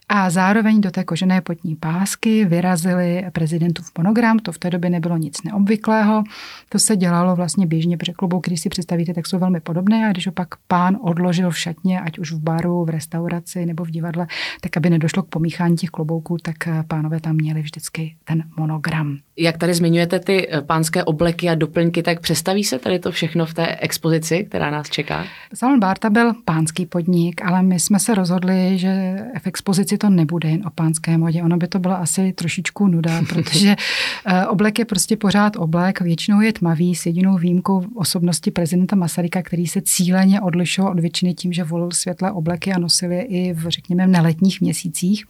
a 0.10 0.30
zároveň 0.30 0.82
do 0.82 0.92
té 0.92 1.04
kožené 1.04 1.42
potní 1.42 1.76
pásky 1.76 2.46
vyrazili 2.46 3.26
prezidentův 3.32 3.92
monogram. 3.98 4.40
To 4.40 4.52
v 4.52 4.58
té 4.58 4.70
době 4.70 4.90
nebylo 4.90 5.18
nic 5.18 5.44
neobvyklého. 5.44 6.24
To 6.70 6.80
se 6.80 6.96
dělalo 6.96 7.36
vlastně 7.36 7.68
běžně, 7.68 7.98
protože 7.98 8.14
klobouky, 8.14 8.50
když 8.50 8.62
si 8.62 8.70
představíte, 8.70 9.14
tak 9.14 9.28
jsou 9.28 9.40
velmi 9.40 9.60
podobné 9.60 10.08
a 10.08 10.12
když 10.12 10.28
ho 10.28 10.34
pak 10.34 10.48
pán 10.68 10.98
odložil 11.02 11.50
v 11.50 11.60
šatně, 11.60 12.02
ať 12.02 12.20
už 12.20 12.32
v 12.32 12.40
baru, 12.40 12.86
v 12.86 12.90
restauraci 12.90 13.66
nebo 13.66 13.86
v 13.86 13.90
divadle, 13.90 14.28
tak 14.62 14.78
aby 14.78 14.90
nedošlo 14.90 15.24
k 15.24 15.30
pomíchání 15.30 15.76
těch 15.76 15.90
klobouků, 15.90 16.38
tak 16.42 16.56
pánové 16.88 17.20
tam 17.20 17.36
měli 17.36 17.62
vždycky 17.62 18.16
ten 18.24 18.44
monogram. 18.58 19.18
Jak 19.38 19.58
tady 19.58 19.74
zmiňujete 19.74 20.20
ty 20.20 20.50
pánské 20.66 21.04
obleky 21.04 21.50
a 21.50 21.56
doplňky, 21.56 22.04
tak 22.04 22.20
představí 22.20 22.64
se 22.64 22.80
tady 22.80 23.00
to 23.00 23.12
všechno 23.12 23.46
v 23.46 23.54
té 23.54 23.76
expozici, 23.76 24.46
která 24.50 24.70
nás 24.70 24.89
čeká? 24.90 25.26
Salon 25.54 25.80
Barta 25.80 26.10
byl 26.10 26.34
pánský 26.46 26.86
podnik, 26.86 27.42
ale 27.46 27.64
my 27.64 27.80
jsme 27.80 28.00
se 28.00 28.16
rozhodli, 28.16 28.78
že 28.78 29.16
v 29.40 29.48
expozici 29.48 29.98
to 29.98 30.10
nebude 30.10 30.50
jen 30.50 30.68
o 30.68 30.70
pánské 30.70 31.18
modě. 31.18 31.44
Ono 31.44 31.58
by 31.58 31.68
to 31.68 31.80
bylo 31.80 31.98
asi 31.98 32.34
trošičku 32.34 32.88
nuda, 32.88 33.22
protože 33.30 33.76
eh, 34.26 34.46
oblek 34.46 34.80
je 34.80 34.86
prostě 34.86 35.18
pořád 35.18 35.56
oblek, 35.56 36.02
většinou 36.02 36.42
je 36.42 36.54
tmavý, 36.54 36.96
s 36.96 37.06
jedinou 37.06 37.38
výjimkou 37.38 37.86
osobnosti 37.96 38.52
prezidenta 38.52 38.96
Masaryka, 38.96 39.42
který 39.42 39.68
se 39.68 39.82
cíleně 39.82 40.42
odlišoval 40.42 40.92
od 40.92 41.00
většiny 41.00 41.34
tím, 41.34 41.54
že 41.54 41.64
volil 41.64 41.92
světlé 41.92 42.32
obleky 42.32 42.74
a 42.74 42.80
nosil 42.80 43.12
je 43.12 43.24
i 43.24 43.54
v, 43.54 43.70
řekněme, 43.70 44.08
neletních 44.08 44.62
měsících. 44.62 45.26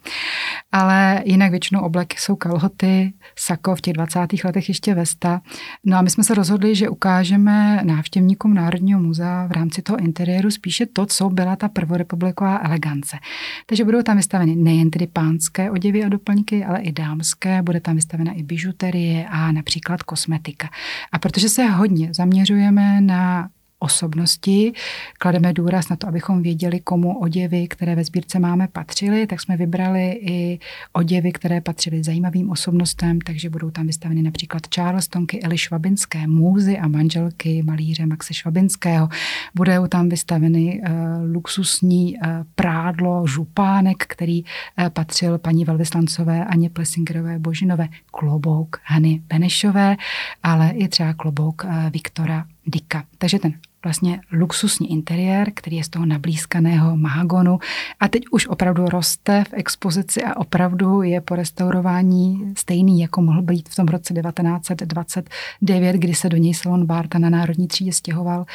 Ale 0.72 1.24
jinak 1.26 1.52
většinou 1.52 1.82
obleky 1.82 2.17
jsou 2.19 2.36
kalhoty, 2.36 3.13
sako, 3.36 3.76
v 3.76 3.82
těch 3.82 3.93
20. 3.93 4.19
letech 4.43 4.69
ještě 4.69 4.93
vesta. 4.93 5.41
No 5.86 5.98
a 5.98 6.02
my 6.02 6.10
jsme 6.10 6.24
se 6.24 6.34
rozhodli, 6.36 6.76
že 6.76 6.89
ukážeme 6.89 7.82
návštěvníkům 7.84 8.54
Národního 8.54 9.00
muzea 9.00 9.48
v 9.50 9.52
rámci 9.52 9.82
toho 9.82 10.00
interiéru 10.00 10.52
spíše 10.52 10.86
to, 10.86 11.06
co 11.06 11.30
byla 11.30 11.56
ta 11.56 11.70
prvorepubliková 11.70 12.60
elegance. 12.64 13.18
Takže 13.66 13.86
budou 13.86 14.02
tam 14.02 14.18
vystaveny 14.18 14.56
nejen 14.56 14.90
tedy 14.90 15.08
pánské 15.08 15.72
oděvy 15.72 16.04
a 16.04 16.10
doplňky, 16.10 16.66
ale 16.66 16.82
i 16.82 16.92
dámské, 16.92 17.62
bude 17.62 17.80
tam 17.80 17.96
vystavena 17.96 18.32
i 18.34 18.44
bižuterie 18.44 19.28
a 19.28 19.52
například 19.52 20.04
kosmetika. 20.04 20.70
A 21.12 21.20
protože 21.20 21.50
se 21.50 21.66
hodně 21.66 22.14
zaměřujeme 22.14 23.02
na 23.02 23.50
osobnosti. 23.80 24.74
Klademe 25.20 25.54
důraz 25.54 25.89
na 25.89 25.96
to, 25.96 26.08
abychom 26.08 26.42
věděli, 26.42 26.80
komu 26.80 27.20
oděvy, 27.20 27.68
které 27.68 27.96
ve 27.96 28.04
sbírce 28.04 28.39
máme, 28.39 28.68
patřily, 28.68 29.28
tak 29.28 29.42
jsme 29.42 29.58
vybrali 29.58 30.12
i 30.22 30.60
oděvy, 30.94 31.32
které 31.32 31.62
patřily 31.62 32.04
zajímavým 32.04 32.50
osobnostem, 32.50 33.22
takže 33.22 33.50
budou 33.50 33.72
tam 33.72 33.88
vystaveny 33.88 34.22
například 34.22 34.62
Charlestonky 34.76 35.42
Eli 35.44 35.58
Švabinské, 35.58 36.28
můzy 36.28 36.78
a 36.78 36.88
manželky 36.88 37.63
malíře 37.63 38.06
Maxe 38.06 38.34
Švabinského. 38.34 39.10
Budou 39.56 39.88
tam 39.88 40.10
vystaveny 40.10 40.82
uh, 40.82 40.89
luxusní 41.34 42.15
uh, 42.15 42.28
prádlo, 42.56 43.28
župánek, 43.28 43.98
který 44.08 44.44
uh, 44.44 44.89
patřil 44.89 45.38
paní 45.38 45.65
velvyslancové 45.65 46.46
Aně 46.46 46.70
Plesingerové 46.70 47.39
Božinové, 47.39 47.88
klobouk 48.12 48.82
Hany 48.84 49.22
Benešové, 49.28 49.98
ale 50.44 50.70
i 50.70 50.88
třeba 50.88 51.13
klobouk 51.13 51.63
uh, 51.63 51.89
Viktora 51.89 52.46
Dika. 52.65 53.04
Takže 53.18 53.39
ten 53.39 53.54
vlastně 53.84 54.22
luxusní 54.32 54.92
interiér, 54.92 55.52
který 55.56 55.78
je 55.78 55.84
z 55.84 55.89
toho 55.89 56.06
nablízkaného 56.06 56.98
mahagonu 56.98 57.60
a 58.00 58.08
teď 58.08 58.24
už 58.32 58.48
opravdu 58.48 58.86
roste 58.86 59.44
v 59.44 59.54
expozici 59.54 60.24
a 60.24 60.38
opravdu 60.38 61.02
je 61.02 61.22
po 61.22 61.36
restaurování 61.36 62.54
stejný, 62.58 63.00
jako 63.00 63.22
mohl 63.22 63.42
být 63.42 63.70
v 63.70 63.76
tom 63.76 63.88
roce 63.88 64.13
1929, 64.13 65.94
kdy 65.94 66.15
se 66.15 66.30
do 66.30 66.38
něj 66.38 66.54
salon 66.54 66.86
Barta 66.86 67.20
na 67.20 67.30
Národní 67.30 67.68
třídě 67.68 67.94
stěhoval, 67.94 68.46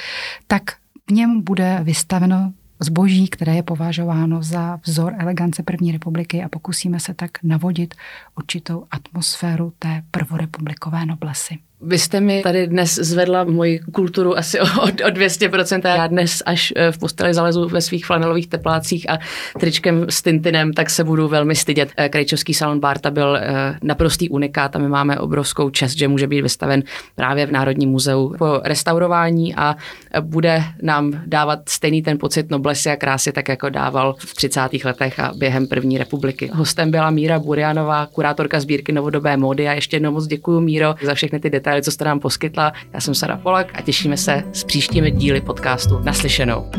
tak 0.46 0.62
v 1.10 1.12
něm 1.12 1.42
bude 1.42 1.80
vystaveno 1.82 2.52
zboží, 2.80 3.28
které 3.28 3.54
je 3.54 3.62
považováno 3.62 4.42
za 4.42 4.80
vzor 4.87 5.14
elegance 5.18 5.62
první 5.62 5.92
republiky 5.92 6.42
a 6.42 6.48
pokusíme 6.48 7.00
se 7.00 7.14
tak 7.14 7.30
navodit 7.42 7.94
určitou 8.37 8.87
atmosféru 8.90 9.72
té 9.78 10.02
prvorepublikové 10.10 11.06
noblesy. 11.06 11.58
Vy 11.86 11.98
jste 11.98 12.20
mi 12.20 12.42
tady 12.42 12.66
dnes 12.66 12.94
zvedla 12.94 13.44
moji 13.44 13.78
kulturu 13.78 14.38
asi 14.38 14.60
o, 14.60 14.64
o 14.64 14.86
200%. 14.86 15.96
Já 15.96 16.06
dnes 16.06 16.42
až 16.46 16.72
eh, 16.76 16.92
v 16.92 16.98
posteli 16.98 17.34
zalezu 17.34 17.68
ve 17.68 17.80
svých 17.80 18.06
flanelových 18.06 18.46
teplácích 18.46 19.10
a 19.10 19.18
tričkem 19.60 20.06
s 20.08 20.22
Tintinem, 20.22 20.72
tak 20.72 20.90
se 20.90 21.04
budu 21.04 21.28
velmi 21.28 21.54
stydět. 21.54 21.92
Eh, 21.96 22.08
Krejčovský 22.08 22.54
salon 22.54 22.80
Barta 22.80 23.10
byl 23.10 23.36
eh, 23.36 23.78
naprostý 23.82 24.28
unikát 24.28 24.76
a 24.76 24.78
my 24.78 24.88
máme 24.88 25.18
obrovskou 25.18 25.70
čest, 25.70 25.98
že 25.98 26.08
může 26.08 26.26
být 26.26 26.40
vystaven 26.40 26.82
právě 27.14 27.46
v 27.46 27.52
Národním 27.52 27.90
muzeu 27.90 28.34
po 28.38 28.60
restaurování 28.64 29.54
a 29.54 29.76
bude 30.20 30.62
nám 30.82 31.22
dávat 31.26 31.68
stejný 31.68 32.02
ten 32.02 32.18
pocit 32.18 32.50
noblesy 32.50 32.90
a 32.90 32.96
krásy, 32.96 33.32
tak 33.32 33.48
jako 33.48 33.68
dával 33.68 34.14
v 34.18 34.34
30. 34.34 34.60
letech 34.84 35.20
a 35.20 35.32
během 35.36 35.66
první 35.66 35.98
republiky. 35.98 36.50
Hostem 36.52 36.90
byla 36.90 37.10
Míra 37.10 37.38
Burianová, 37.38 38.06
kurátorka 38.06 38.60
sbírky 38.60 38.92
novodobé 38.92 39.36
módy 39.36 39.68
a 39.68 39.72
ještě 39.72 39.96
jednou 39.96 40.12
moc 40.12 40.26
děkuji 40.26 40.60
Míro 40.60 40.94
za 41.02 41.14
všechny 41.14 41.40
ty 41.40 41.50
detaily, 41.50 41.73
co 41.82 41.90
jste 41.90 42.04
nám 42.04 42.20
poskytla. 42.20 42.72
Já 42.92 43.00
jsem 43.00 43.14
Sara 43.14 43.37
Polak 43.37 43.78
a 43.78 43.82
těšíme 43.82 44.16
se 44.16 44.42
s 44.52 44.64
příštími 44.64 45.10
díly 45.10 45.40
podcastu 45.40 45.98
Naslyšenou. 45.98 46.70